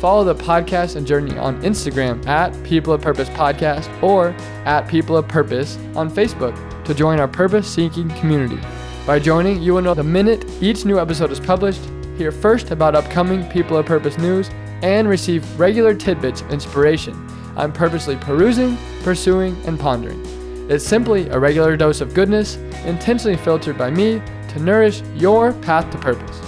[0.00, 4.28] follow the podcast and journey on Instagram at People of Purpose Podcast or
[4.66, 6.54] at People of Purpose on Facebook
[6.88, 8.60] to join our purpose seeking community.
[9.06, 11.80] By joining, you will know the minute each new episode is published
[12.18, 14.50] hear first about upcoming People of Purpose news,
[14.82, 17.14] and receive regular tidbits of inspiration
[17.56, 20.22] I'm purposely perusing, pursuing, and pondering.
[20.70, 25.90] It's simply a regular dose of goodness, intentionally filtered by me to nourish your path
[25.90, 26.40] to purpose.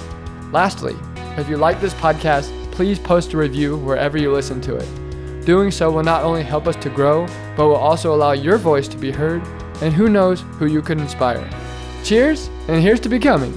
[0.52, 0.94] Lastly,
[1.36, 5.44] if you like this podcast, please post a review wherever you listen to it.
[5.44, 7.26] Doing so will not only help us to grow,
[7.56, 9.42] but will also allow your voice to be heard,
[9.82, 11.48] and who knows who you could inspire.
[12.04, 13.52] Cheers, and here's to becoming